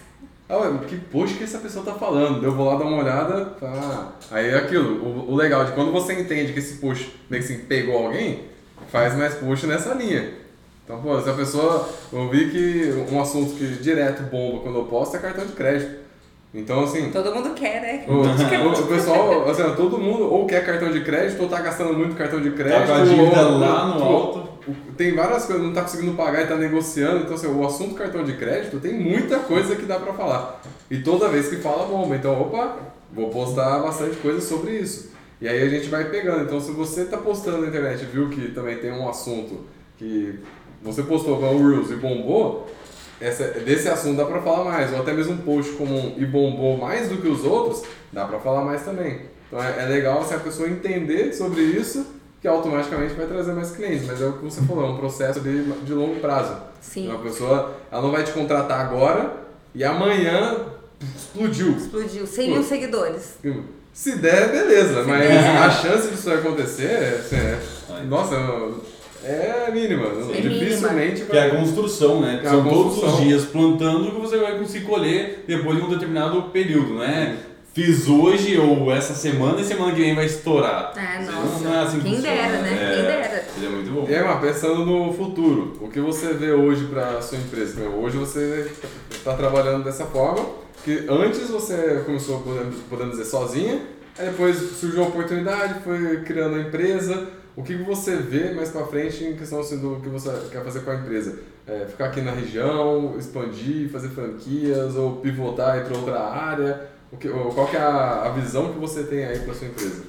[0.48, 2.46] Ah, ué, que post que essa pessoa tá falando?
[2.46, 4.12] Eu vou lá dar uma olhada, tá.
[4.30, 7.52] Aí é aquilo, o, o legal de quando você entende que esse post meio que
[7.52, 8.44] assim, pegou alguém,
[8.92, 10.45] faz mais post nessa linha.
[10.86, 11.90] Então, pô, se a pessoa.
[12.14, 16.06] Eu vi que um assunto que direto bomba quando eu posto é cartão de crédito.
[16.54, 17.10] Então, assim.
[17.12, 18.06] Todo mundo quer, né?
[18.08, 21.94] O, o- o pessoal, assim, todo mundo ou quer cartão de crédito ou tá gastando
[21.94, 22.80] muito cartão de crédito.
[22.82, 24.46] Tá com a dívida ou- lá no ou- alto.
[24.98, 27.22] Tem várias coisas, não tá conseguindo pagar e tá negociando.
[27.24, 30.62] Então, assim, o assunto cartão de crédito tem muita coisa que dá pra falar.
[30.90, 32.16] E toda vez que fala, bomba.
[32.16, 32.78] Então, opa,
[33.12, 35.12] vou postar bastante coisa sobre isso.
[35.42, 36.44] E aí a gente vai pegando.
[36.44, 39.66] Então, se você tá postando na internet e viu que também tem um assunto
[39.98, 40.40] que
[40.86, 42.70] você postou com o Reels e bombou,
[43.20, 44.94] essa, desse assunto dá pra falar mais.
[44.94, 47.84] Ou até mesmo um post comum e bombou mais do que os outros,
[48.14, 49.22] dá pra falar mais também.
[49.48, 52.06] Então é, é legal se a pessoa entender sobre isso,
[52.40, 54.06] que automaticamente vai trazer mais clientes.
[54.06, 56.56] Mas é o que você falou, é um processo de, de longo prazo.
[56.80, 57.06] Sim.
[57.06, 59.34] Então a pessoa ela não vai te contratar agora
[59.74, 60.58] e amanhã
[61.16, 61.72] explodiu.
[61.72, 62.28] Explodiu.
[62.28, 63.38] 100 mil seguidores.
[63.92, 65.58] Se der, beleza, mas der.
[65.58, 68.36] a chance disso acontecer assim, é, nossa,
[69.26, 70.08] é mínima.
[70.34, 72.40] É Dificilmente Que é a construção, né?
[72.42, 73.26] Que é São todos os construção.
[73.26, 77.38] dias plantando que você vai conseguir colher depois de um determinado período, né?
[77.74, 80.94] Fiz hoje ou essa semana e semana que vem vai estourar.
[80.96, 81.62] É, nossa.
[81.62, 82.36] não é assim que Quem funciona.
[82.38, 82.70] dera, né?
[82.72, 83.46] É, Quem dera.
[83.58, 84.06] Ele é muito bom.
[84.10, 87.78] E aí, mas pensando no futuro, o que você vê hoje para sua empresa?
[87.82, 88.72] Meu, Hoje você
[89.12, 90.46] está trabalhando dessa forma,
[90.86, 92.42] que antes você começou,
[92.90, 93.82] podemos dizer, sozinha,
[94.18, 97.28] aí depois surgiu a oportunidade, foi criando a empresa.
[97.56, 100.82] O que você vê mais para frente em questão assim, do que você quer fazer
[100.82, 101.40] com a empresa?
[101.66, 106.90] É, ficar aqui na região, expandir, fazer franquias ou pivotar para outra área?
[107.12, 110.04] O que, qual que é a, a visão que você tem aí para sua empresa?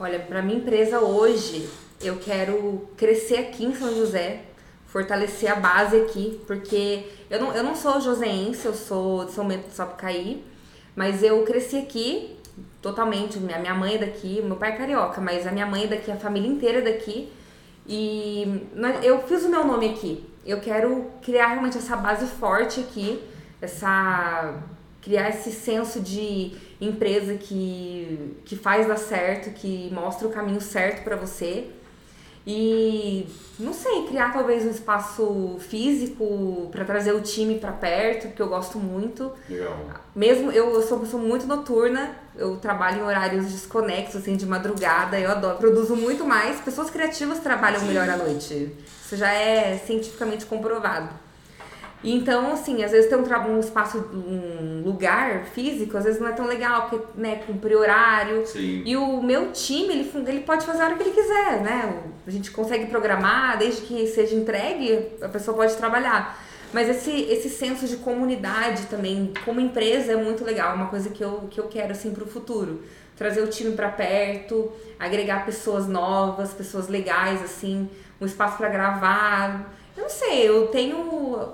[0.00, 1.68] Olha, para minha empresa hoje,
[2.02, 4.42] eu quero crescer aqui em São José,
[4.86, 9.46] fortalecer a base aqui, porque eu não, eu não sou joseense, eu sou de São
[9.46, 10.42] Bento do Sapucaí,
[10.94, 12.35] mas eu cresci aqui
[12.80, 13.38] totalmente.
[13.38, 16.10] Minha, minha mãe é daqui, meu pai é carioca, mas a minha mãe é daqui,
[16.10, 17.32] a família inteira é daqui.
[17.86, 18.66] E
[19.02, 20.24] eu fiz o meu nome aqui.
[20.44, 23.22] Eu quero criar realmente essa base forte aqui,
[23.60, 24.54] essa
[25.06, 31.04] criar esse senso de empresa que, que faz dar certo, que mostra o caminho certo
[31.04, 31.70] para você.
[32.44, 33.26] E
[33.58, 38.48] não sei, criar talvez um espaço físico para trazer o time para perto, que eu
[38.48, 39.32] gosto muito.
[39.48, 39.76] Legal.
[40.14, 44.46] Mesmo eu, eu sou uma pessoa muito noturna, eu trabalho em horários desconexos, assim, de
[44.46, 46.60] madrugada, eu adoro, produzo muito mais.
[46.60, 48.72] Pessoas criativas trabalham melhor à noite.
[49.04, 51.08] Isso já é cientificamente comprovado.
[52.04, 56.32] Então, assim, às vezes ter um, um espaço, um lugar físico, às vezes não é
[56.32, 58.46] tão legal, porque, né, cumprir horário.
[58.46, 58.82] Sim.
[58.84, 62.02] E o meu time, ele, ele pode fazer a hora que ele quiser, né?
[62.26, 66.38] A gente consegue programar, desde que seja entregue, a pessoa pode trabalhar.
[66.76, 70.72] Mas esse, esse senso de comunidade também, como empresa, é muito legal.
[70.72, 72.82] É uma coisa que eu, que eu quero, assim, pro futuro.
[73.16, 77.88] Trazer o time pra perto, agregar pessoas novas, pessoas legais, assim,
[78.20, 79.74] um espaço pra gravar.
[79.96, 81.48] Eu não sei, eu tenho...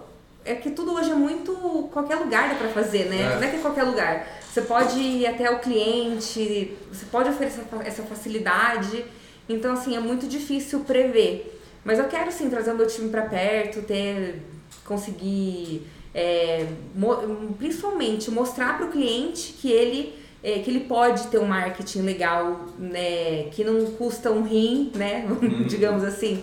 [0.45, 1.53] É que tudo hoje é muito...
[1.93, 3.23] Qualquer lugar dá pra fazer, né?
[3.23, 3.37] É.
[3.37, 4.27] Não é que é qualquer lugar.
[4.53, 9.05] Você pode ir até o cliente, você pode oferecer essa facilidade.
[9.49, 11.61] Então, assim, é muito difícil prever.
[11.85, 14.43] Mas eu quero, sim, trazer o meu time pra perto, ter,
[14.85, 21.47] conseguir, é, mo- principalmente, mostrar pro cliente que ele, é, que ele pode ter um
[21.47, 25.27] marketing legal, né, que não custa um rim, né,
[25.69, 26.43] digamos assim.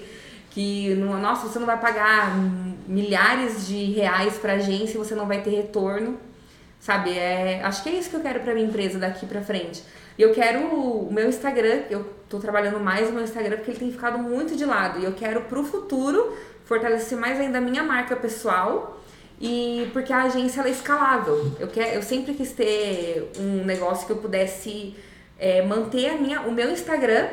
[0.51, 2.35] Que, não, nossa, você não vai pagar
[2.87, 6.17] milhares de reais pra agência e você não vai ter retorno.
[6.79, 9.83] Sabe, é, acho que é isso que eu quero pra minha empresa daqui pra frente.
[10.17, 13.79] E eu quero o meu Instagram, eu tô trabalhando mais no meu Instagram porque ele
[13.79, 14.99] tem ficado muito de lado.
[14.99, 16.33] E eu quero pro futuro
[16.69, 19.01] fortalecer mais ainda a minha marca pessoal
[19.41, 21.51] e porque a agência ela é escalável.
[21.59, 24.95] Eu, quero, eu sempre quis ter um negócio que eu pudesse
[25.39, 27.27] é, manter a minha, o meu Instagram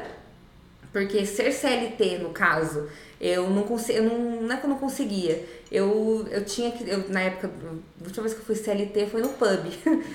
[0.96, 2.88] porque ser CLT, no caso,
[3.20, 4.00] eu não consigo.
[4.02, 5.44] Não, não é que eu não conseguia.
[5.70, 6.88] Eu, eu tinha que.
[6.88, 7.50] Eu, na época,
[8.00, 9.66] a última vez que eu fui CLT foi no pub.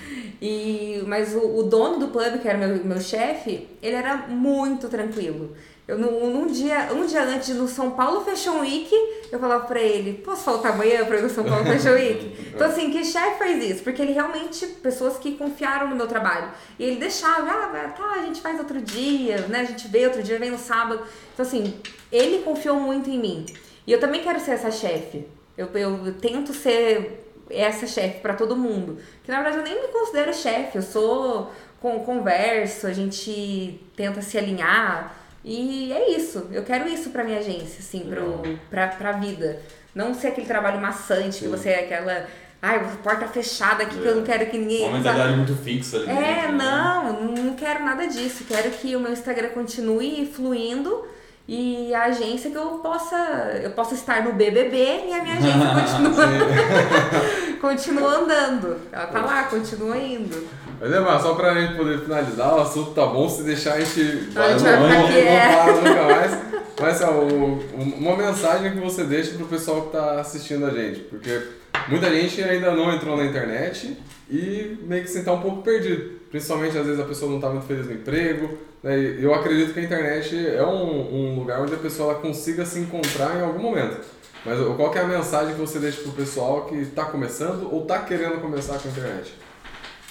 [0.44, 4.90] E, mas o, o dono do pub, que era meu, meu chefe, ele era muito
[4.90, 5.56] tranquilo.
[5.92, 8.90] Eu, num, dia, um dia antes no São Paulo Fashion Week,
[9.30, 12.34] eu falava pra ele, posso faltar amanhã pra ir no São Paulo Fashion Week?
[12.48, 13.84] Então assim, que chefe faz isso?
[13.84, 16.50] Porque ele realmente, pessoas que confiaram no meu trabalho.
[16.80, 19.60] E ele deixava, ah, tá, a gente faz outro dia, né?
[19.60, 21.04] A gente vê outro dia, vem no sábado.
[21.34, 21.78] Então assim,
[22.10, 23.46] ele confiou muito em mim.
[23.86, 25.28] E eu também quero ser essa chefe.
[25.58, 28.98] Eu, eu tento ser essa chefe pra todo mundo.
[29.26, 34.22] Que na verdade eu nem me considero chefe, eu sou com converso, a gente tenta
[34.22, 35.18] se alinhar.
[35.44, 36.48] E é isso.
[36.52, 39.60] Eu quero isso pra minha agência, assim, pro, pra, pra vida.
[39.94, 42.28] Não ser aquele trabalho maçante, que você é aquela.
[42.62, 44.88] Ai, porta fechada aqui que eu não quero que ninguém.
[44.88, 46.10] Uma mentalidade muito fixa ali.
[46.10, 46.64] É, dentro, né?
[46.64, 48.46] não, não quero nada disso.
[48.48, 51.06] Quero que o meu Instagram continue fluindo
[51.48, 53.18] e a agência que eu possa,
[53.64, 55.60] eu possa estar no BBB e a minha agência
[56.00, 58.78] continua, continua andando.
[58.92, 60.48] Ela tá lá, continua indo.
[60.82, 63.80] Mas é, mas só pra gente poder finalizar, o assunto tá bom, se deixar a
[63.80, 64.50] gente vai
[64.90, 65.56] não, aqui, não é.
[65.56, 66.38] para nunca mais.
[66.82, 67.60] Mas o-
[68.00, 71.40] uma mensagem que você deixa pro pessoal que tá assistindo a gente, porque
[71.88, 73.96] muita gente ainda não entrou na internet
[74.28, 76.20] e meio que se tá um pouco perdido.
[76.32, 78.58] Principalmente às vezes a pessoa não tá muito feliz no emprego.
[78.82, 79.18] Né?
[79.20, 83.38] Eu acredito que a internet é um, um lugar onde a pessoa consiga se encontrar
[83.38, 83.98] em algum momento.
[84.44, 87.86] Mas qual que é a mensagem que você deixa pro pessoal que tá começando ou
[87.86, 89.32] tá querendo começar com a internet?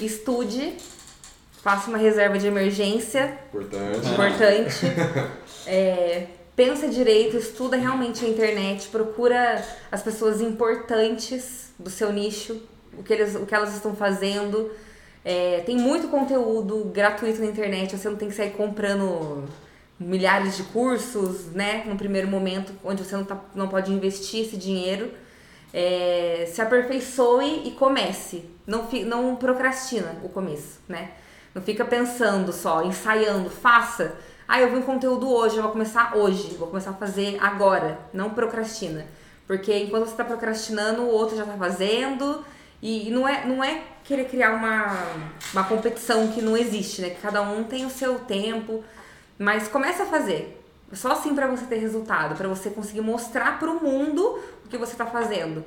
[0.01, 0.75] Estude,
[1.63, 4.09] faça uma reserva de emergência, Importante.
[4.09, 4.87] importante.
[5.67, 6.27] É,
[6.57, 12.63] pensa direito, estuda realmente a internet, procura as pessoas importantes do seu nicho,
[12.99, 14.71] o que, eles, o que elas estão fazendo.
[15.23, 19.45] É, tem muito conteúdo gratuito na internet, você não tem que sair comprando
[19.99, 21.85] milhares de cursos, né?
[21.87, 25.11] No primeiro momento, onde você não, tá, não pode investir esse dinheiro.
[25.73, 28.45] É, se aperfeiçoe e comece.
[28.67, 31.11] Não, não procrastina o começo, né?
[31.55, 34.15] Não fica pensando só, ensaiando, faça.
[34.47, 37.99] Ah, eu vi um conteúdo hoje, eu vou começar hoje, vou começar a fazer agora.
[38.13, 39.07] Não procrastina.
[39.47, 42.45] Porque enquanto você está procrastinando, o outro já está fazendo.
[42.83, 44.97] E, e não, é, não é querer criar uma,
[45.53, 47.11] uma competição que não existe, né?
[47.11, 48.85] Que cada um tem o seu tempo.
[49.39, 50.61] Mas começa a fazer.
[50.93, 54.41] Só assim para você ter resultado, para você conseguir mostrar para o mundo
[54.71, 55.65] que você está fazendo.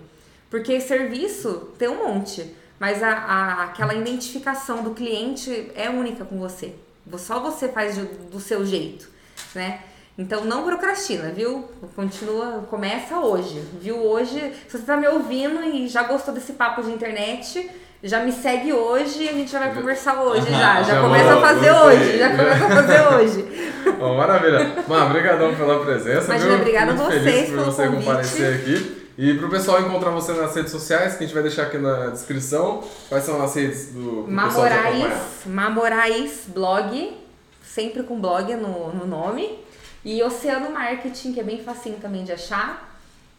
[0.50, 6.40] Porque serviço tem um monte, mas a, a- aquela identificação do cliente é única com
[6.40, 6.74] você.
[7.18, 9.10] Só você faz do, do seu jeito,
[9.54, 9.82] né?
[10.18, 11.68] Então não procrastina, viu?
[11.96, 13.98] Continua, começa hoje, viu?
[13.98, 17.70] Hoje, se você tá me ouvindo e já gostou desse papo de internet,
[18.04, 20.84] já me segue hoje a gente já vai conversar hoje já.
[20.84, 23.72] Já Já começa a fazer hoje, já começa a fazer hoje.
[23.98, 24.84] Bom, maravilha.
[24.88, 26.26] Mano, obrigadão pela presença.
[26.26, 28.06] Imagina, obrigada a vocês por você convite.
[28.06, 29.04] comparecer aqui.
[29.18, 32.08] E pro pessoal encontrar você nas redes sociais, que a gente vai deixar aqui na
[32.08, 34.48] descrição, quais são as redes do acompanhar?
[34.48, 35.14] Mamorais,
[35.46, 37.18] Mamorais Blog,
[37.64, 39.60] sempre com blog no, no nome.
[40.04, 42.93] E Oceano Marketing, que é bem facinho também de achar.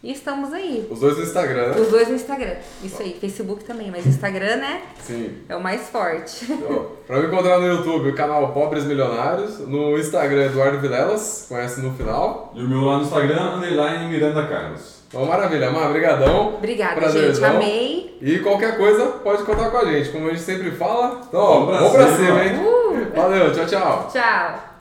[0.04, 0.86] E estamos aí.
[0.90, 1.80] Os dois no Instagram, né?
[1.80, 2.56] Os dois no Instagram.
[2.82, 4.82] Isso aí, Facebook também, mas Instagram, né?
[5.00, 5.38] Sim.
[5.48, 6.44] É o mais forte.
[6.52, 9.60] Então, pra me encontrar no YouTube, o canal Pobres Milionários.
[9.60, 12.52] No Instagram, Eduardo Vilelas, conhece no final.
[12.54, 14.94] E o meu lá no Instagram, underline Miranda Carlos.
[15.08, 16.56] Então, maravilha, Mar, brigadão.
[16.56, 17.52] Obrigada, Prazerzão.
[17.52, 17.56] gente.
[17.56, 18.18] Amei.
[18.20, 20.10] E qualquer coisa, pode contar com a gente.
[20.10, 21.22] Como a gente sempre fala.
[21.26, 22.26] Então, ó, Vamos pra vamos pra cima.
[22.26, 22.60] cima, hein?
[22.62, 23.16] Uh!
[23.16, 24.08] Valeu, tchau, tchau.
[24.12, 24.73] Tchau.